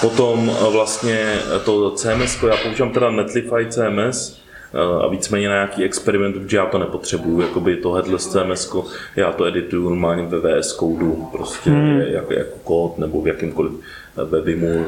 potom 0.00 0.56
vlastně 0.70 1.38
to 1.64 1.90
CMS, 1.90 2.42
já 2.42 2.56
používám 2.56 2.92
teda 2.92 3.10
Netlify 3.10 3.66
CMS, 3.68 4.40
a 5.02 5.08
víceméně 5.08 5.48
na 5.48 5.54
nějaký 5.54 5.84
experiment, 5.84 6.36
protože 6.36 6.56
já 6.56 6.66
to 6.66 6.78
nepotřebuju, 6.78 7.40
jakoby 7.40 7.76
to 7.76 7.92
headless 7.92 8.26
CMS, 8.26 8.76
já 9.16 9.32
to 9.32 9.46
edituju 9.46 9.88
normálně 9.88 10.22
ve 10.22 10.60
VS 10.60 10.76
Codeu, 10.76 11.28
prostě 11.32 11.70
hmm. 11.70 12.00
jako, 12.00 12.32
jako 12.32 12.56
kód 12.64 12.98
nebo 12.98 13.22
v 13.22 13.28
jakýmkoliv 13.28 13.72
ve 14.24 14.40
Vimu, 14.40 14.84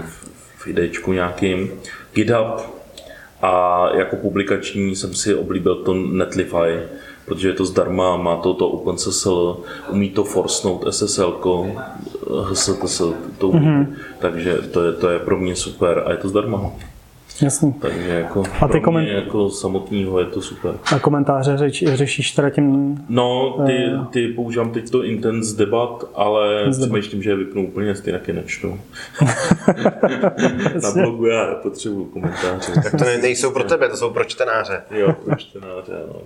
v 0.57 0.67
IDčku 0.67 1.13
nějakým. 1.13 1.71
GitHub 2.15 2.81
a 3.43 3.87
jako 3.95 4.17
publikační 4.17 4.97
jsem 4.97 5.15
si 5.15 5.35
oblíbil 5.35 5.75
to 5.75 5.95
Netlify, 5.95 6.79
protože 7.25 7.49
je 7.49 7.55
to 7.55 7.65
zdarma, 7.65 8.17
má 8.17 8.37
to, 8.37 8.55
to 8.55 8.69
OpenSSL, 8.69 9.61
umí 9.91 10.11
to 10.11 10.25
forcenout 10.25 10.95
SSL, 10.95 11.41
HSTS, 12.51 13.03
to 13.39 13.49
umí. 13.49 13.67
Mm-hmm. 13.67 13.95
takže 14.19 14.55
to 14.55 14.85
je, 14.85 14.93
to 14.93 15.09
je 15.09 15.19
pro 15.19 15.39
mě 15.39 15.57
super 15.57 16.03
a 16.07 16.11
je 16.11 16.17
to 16.17 16.29
zdarma. 16.29 16.73
Jasný. 17.43 17.73
Takže 17.73 18.09
jako 18.09 18.43
A 18.61 18.69
ty 18.69 18.81
koment- 18.81 19.09
jako 19.15 19.51
samotného 19.51 20.19
je 20.19 20.25
to 20.25 20.41
super. 20.43 20.75
A 20.97 20.99
komentáře 20.99 21.57
řeč, 21.59 21.85
řešíš 21.87 22.33
teda 22.33 22.51
tím... 22.51 22.99
No, 23.09 23.57
ty, 23.67 23.73
Eh. 23.85 24.05
ty 24.11 24.29
používám 24.29 24.71
teď 24.71 24.91
to 24.91 25.05
Intense 25.05 25.57
debat, 25.57 26.05
ale 26.15 26.71
přemýšlím, 26.71 27.23
že 27.23 27.31
je 27.31 27.37
vypnu 27.37 27.67
úplně, 27.69 27.95
stejně 27.95 28.19
taky 28.19 28.33
nečtu. 28.33 28.79
Na 30.83 30.91
blogu 31.03 31.27
já 31.27 31.47
nepotřebuju 31.47 32.05
komentáře. 32.05 32.73
Tak 32.83 32.91
to 32.99 33.05
ne, 33.05 33.19
nejsou 33.19 33.51
pro 33.51 33.65
tebe, 33.65 33.89
to 33.89 33.97
jsou 33.97 34.11
pro 34.11 34.25
čtenáře. 34.25 34.81
Jo, 34.91 35.13
pro 35.25 35.37
čtenáře, 35.37 35.93
no. 36.09 36.21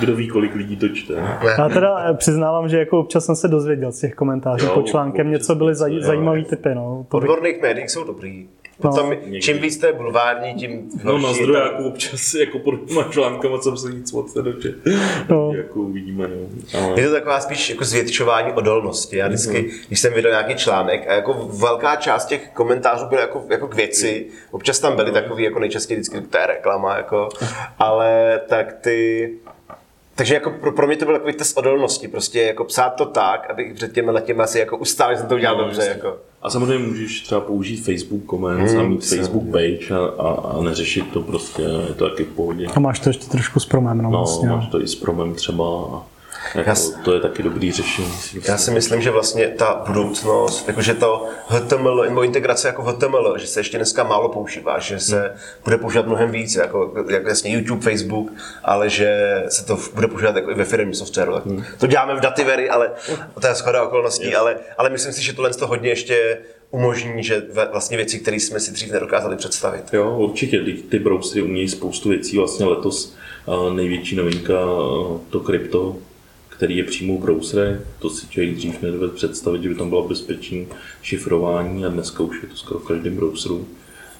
Kdo 0.00 0.16
ví, 0.16 0.28
kolik 0.28 0.54
lidí 0.54 0.76
to 0.76 0.88
čte. 0.88 1.14
Já 1.58 1.68
teda 1.68 2.10
eh, 2.10 2.14
přiznávám, 2.14 2.68
že 2.68 2.78
jako 2.78 2.98
občas 3.00 3.24
jsem 3.26 3.36
se 3.36 3.48
dozvěděl 3.48 3.92
z 3.92 4.00
těch 4.00 4.14
komentářů 4.14 4.66
Jo, 4.66 4.74
pod 4.74 4.86
článkem, 4.86 5.30
něco 5.30 5.54
byly 5.54 5.74
zaj, 5.74 5.94
jo. 5.94 6.00
zajímavý 6.02 6.44
typy. 6.44 6.74
No. 6.74 7.06
Odborných 7.12 7.62
médií 7.62 7.88
jsou 7.88 8.04
dobrý. 8.04 8.48
No. 8.84 9.12
Někdy. 9.12 9.40
čím 9.40 9.58
víc 9.58 9.76
to 9.78 9.86
je 9.86 9.92
bulvární, 9.92 10.54
tím 10.54 10.90
No, 11.04 11.12
na 11.18 11.18
horší 11.28 11.38
je 11.40 11.44
zdrojáku 11.46 11.84
občas 11.88 12.34
jako 12.34 12.58
pod 12.58 12.74
těma 12.88 13.02
článkama 13.10 13.60
jsem 13.60 13.76
se 13.76 13.88
nic 13.92 14.12
moc 14.12 14.34
nedočet. 14.34 14.74
No. 15.28 15.52
Jako 15.56 15.80
uvidíme, 15.80 16.28
no. 16.28 16.36
Ale... 16.80 17.00
Je 17.00 17.06
to 17.08 17.12
taková 17.14 17.40
spíš 17.40 17.70
jako 17.70 17.84
zvětšování 17.84 18.52
odolnosti. 18.52 19.16
Já 19.16 19.28
vždycky, 19.28 19.58
Mhm. 19.62 19.70
když 19.88 20.00
jsem 20.00 20.12
vydal 20.12 20.32
nějaký 20.32 20.54
článek 20.54 21.08
a 21.08 21.14
jako 21.14 21.50
velká 21.52 21.96
část 21.96 22.26
těch 22.26 22.48
komentářů 22.54 23.06
byla 23.06 23.20
jako, 23.20 23.44
jako 23.50 23.68
k 23.68 23.74
věci, 23.74 24.26
občas 24.50 24.78
tam 24.78 24.96
byly 24.96 25.12
takový 25.12 25.44
jako 25.44 25.58
nejčastěji 25.58 26.00
vždycky 26.00 26.20
to 26.20 26.38
je 26.38 26.46
reklama, 26.46 26.96
jako, 26.96 27.28
ale 27.78 28.40
tak 28.48 28.72
ty, 28.72 29.30
takže 30.14 30.34
jako 30.34 30.50
pro, 30.50 30.72
pro 30.72 30.86
mě 30.86 30.96
to 30.96 31.04
byl 31.04 31.14
takový 31.14 31.32
test 31.32 31.58
odolnosti, 31.58 32.08
prostě 32.08 32.40
jako 32.42 32.64
psát 32.64 32.90
to 32.90 33.04
tak, 33.04 33.50
abych 33.50 33.74
před 33.74 33.92
těmi 33.92 34.10
letěmi 34.10 34.42
asi 34.42 34.58
jako 34.58 34.76
ustál, 34.76 35.12
že 35.14 35.18
jsem 35.18 35.28
to 35.28 35.34
udělal 35.34 35.56
No, 35.58 35.64
dobře. 35.64 35.80
jasně. 35.80 35.94
Jako. 35.94 36.16
A 36.42 36.50
samozřejmě 36.50 36.86
můžeš 36.86 37.20
třeba 37.20 37.40
použít 37.40 37.76
Facebook 37.84 38.30
comments 38.30 38.72
Hmm, 38.72 38.80
a 38.80 38.88
mít. 38.88 39.04
Facebook 39.06 39.44
page 39.52 39.94
a, 39.94 40.22
a, 40.22 40.28
a 40.58 40.62
neřešit 40.62 41.12
to 41.12 41.20
prostě, 41.22 41.62
je 41.62 41.94
to 41.94 42.10
taky 42.10 42.24
v 42.24 42.28
pohodě. 42.28 42.66
a 42.76 42.80
máš 42.80 43.00
to 43.00 43.08
ještě 43.08 43.26
trošku 43.30 43.60
s 43.60 43.66
promem, 43.66 43.98
no, 43.98 44.10
No, 44.10 44.18
vlastně. 44.18 44.48
máš 44.48 44.66
to 44.68 44.80
i 44.82 44.88
s 44.88 44.94
promem 44.94 45.34
třeba 45.34 45.64
a 45.64 46.02
Já 46.54 46.74
s- 46.74 46.90
to 47.04 47.14
je 47.14 47.20
taky 47.20 47.42
dobrý 47.42 47.72
řešení. 47.72 48.12
Já 48.48 48.58
si 48.58 48.70
myslím, 48.70 49.00
že 49.00 49.10
vlastně 49.10 49.48
ta 49.48 49.82
budoucnost, 49.86 50.68
jakože 50.68 50.94
to 50.94 51.26
HTML, 51.48 52.04
nebo 52.08 52.22
integrace 52.22 52.68
jako 52.68 52.82
HTML, 52.82 53.38
že 53.38 53.46
se 53.46 53.60
ještě 53.60 53.76
dneska 53.76 54.04
málo 54.04 54.28
používá, 54.28 54.78
že 54.78 55.00
se 55.00 55.34
bude 55.64 55.78
používat 55.78 56.06
mnohem 56.06 56.30
víc, 56.30 56.54
jako, 56.54 56.92
jako 57.10 57.28
jasně 57.28 57.52
YouTube, 57.52 57.82
Facebook, 57.82 58.32
ale 58.64 58.90
že 58.90 59.42
se 59.48 59.64
to 59.66 59.78
bude 59.94 60.08
používat 60.08 60.36
jako 60.36 60.50
i 60.50 60.54
ve 60.54 60.64
firmním 60.64 60.94
softwaru. 60.94 61.32
Tak 61.34 61.42
to 61.78 61.86
děláme 61.86 62.14
v 62.14 62.20
Dativery, 62.20 62.70
ale 62.70 62.90
to 63.40 63.46
je 63.46 63.54
schoda 63.54 63.82
okolností, 63.82 64.34
ale, 64.34 64.56
ale 64.78 64.90
myslím 64.90 65.12
si, 65.12 65.22
že 65.22 65.32
tohle 65.32 65.50
to 65.54 65.66
hodně 65.66 65.88
ještě 65.88 66.38
umožní, 66.70 67.24
že 67.24 67.42
vlastně 67.72 67.96
věci, 67.96 68.18
které 68.18 68.36
jsme 68.36 68.60
si 68.60 68.72
dřív 68.72 68.92
nedokázali 68.92 69.36
představit. 69.36 69.82
Jo, 69.92 70.16
určitě, 70.18 70.60
ty, 70.90 70.98
browsery 70.98 71.42
umějí 71.42 71.68
spoustu 71.68 72.08
věcí. 72.08 72.38
Vlastně 72.38 72.66
letos 72.66 73.14
uh, 73.46 73.72
největší 73.72 74.16
novinka, 74.16 74.64
uh, 74.64 75.18
to 75.30 75.40
krypto, 75.40 75.96
který 76.56 76.76
je 76.76 76.84
přímo 76.84 77.16
v 77.16 77.20
browsere, 77.20 77.80
to 77.98 78.10
si 78.10 78.28
člověk 78.28 78.54
dřív 78.54 78.82
nedovedl 78.82 79.12
představit, 79.12 79.62
že 79.62 79.68
by 79.68 79.74
tam 79.74 79.88
bylo 79.88 80.08
bezpečné 80.08 80.64
šifrování 81.02 81.84
a 81.84 81.88
dneska 81.88 82.22
už 82.22 82.42
je 82.42 82.48
to 82.48 82.56
skoro 82.56 82.80
v 82.80 82.86
každém 82.86 83.16
browseru. 83.16 83.66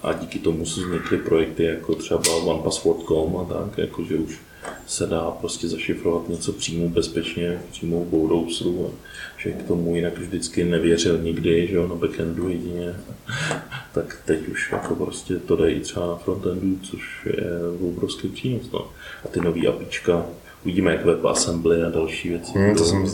A 0.03 0.13
díky 0.13 0.39
tomu 0.39 0.65
se 0.65 0.81
vznikly 0.81 1.17
projekty 1.17 1.63
jako 1.63 1.95
třeba 1.95 2.35
OnePassword.com 2.35 3.37
a 3.37 3.53
tak, 3.53 3.77
jakože 3.77 4.15
už 4.15 4.39
se 4.87 5.05
dá 5.05 5.31
prostě 5.31 5.67
zašifrovat 5.67 6.29
něco 6.29 6.53
přímo 6.53 6.89
bezpečně, 6.89 7.61
přímo 7.71 8.05
v 8.05 8.27
browseru 8.27 8.91
že 9.37 9.51
k 9.51 9.67
tomu 9.67 9.95
jinak 9.95 10.17
vždycky 10.17 10.63
nevěřil 10.63 11.17
nikdy, 11.17 11.67
že 11.67 11.75
jo, 11.75 11.87
na 11.87 11.95
backendu 11.95 12.49
jedině. 12.49 12.95
tak 13.93 14.21
teď 14.25 14.47
už 14.47 14.71
jako 14.71 14.95
prostě 14.95 15.35
to 15.35 15.55
dají 15.55 15.79
třeba 15.79 16.07
na 16.07 16.15
frontendu, 16.15 16.79
což 16.83 17.25
je 17.25 17.45
obrovský 17.87 18.27
přínos. 18.27 18.71
No. 18.71 18.89
A 19.25 19.27
ty 19.27 19.41
nový 19.41 19.67
apička, 19.67 20.25
uvidíme 20.65 20.91
jak 20.91 21.05
WebAssembly 21.05 21.83
a 21.83 21.89
další 21.89 22.29
věci. 22.29 22.59
Hmm, 22.59 22.75
to 22.75 22.83
jsem 22.83 23.01
Já 23.03 23.07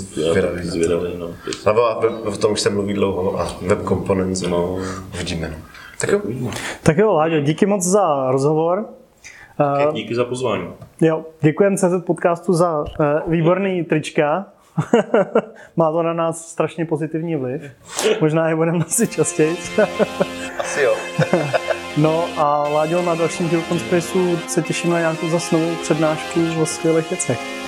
zvědavý 0.63 1.09
no. 1.17 1.27
No, 1.65 1.83
a 1.83 1.99
web- 1.99 2.25
o 2.27 2.37
tom 2.37 2.51
už 2.51 2.61
se 2.61 2.69
mluví 2.69 2.93
dlouho 2.93 3.39
a 3.39 3.55
web 3.61 3.79
components, 3.87 4.41
No, 4.41 4.77
uvidíme. 5.15 5.49
No. 5.49 5.55
Tak 6.01 6.09
jo. 6.11 6.21
Tak 6.83 6.97
jo, 6.97 7.13
Láďo, 7.13 7.39
díky 7.39 7.65
moc 7.65 7.83
za 7.83 8.31
rozhovor. 8.31 8.85
Uh, 9.87 9.93
Díky 9.93 10.15
za 10.15 10.25
pozvání. 10.25 10.67
jo, 11.01 11.25
děkujeme 11.41 11.77
CZ 11.77 12.05
podcastu 12.05 12.53
za 12.53 12.79
uh, 12.79 12.85
výborný 13.27 13.83
trička. 13.83 14.45
Má 15.77 15.91
to 15.91 16.03
na 16.03 16.13
nás 16.13 16.47
strašně 16.51 16.85
pozitivní 16.85 17.35
vliv. 17.35 17.61
Možná 18.21 18.49
je 18.49 18.55
budeme 18.55 18.77
nosit 18.79 19.11
častěji. 19.11 19.55
asi 20.59 20.81
jo. 20.81 20.93
no 21.97 22.25
a 22.37 22.67
Láďo, 22.69 23.01
na 23.01 23.15
dalším 23.15 23.49
dílu 23.49 23.63
se 24.47 24.61
těším 24.61 24.89
na 24.89 24.99
nějakou 24.99 25.29
zas 25.29 25.51
novou 25.51 25.75
přednášku 25.75 26.39
o 26.61 26.65
skvělých 26.65 27.09
věcech. 27.09 27.60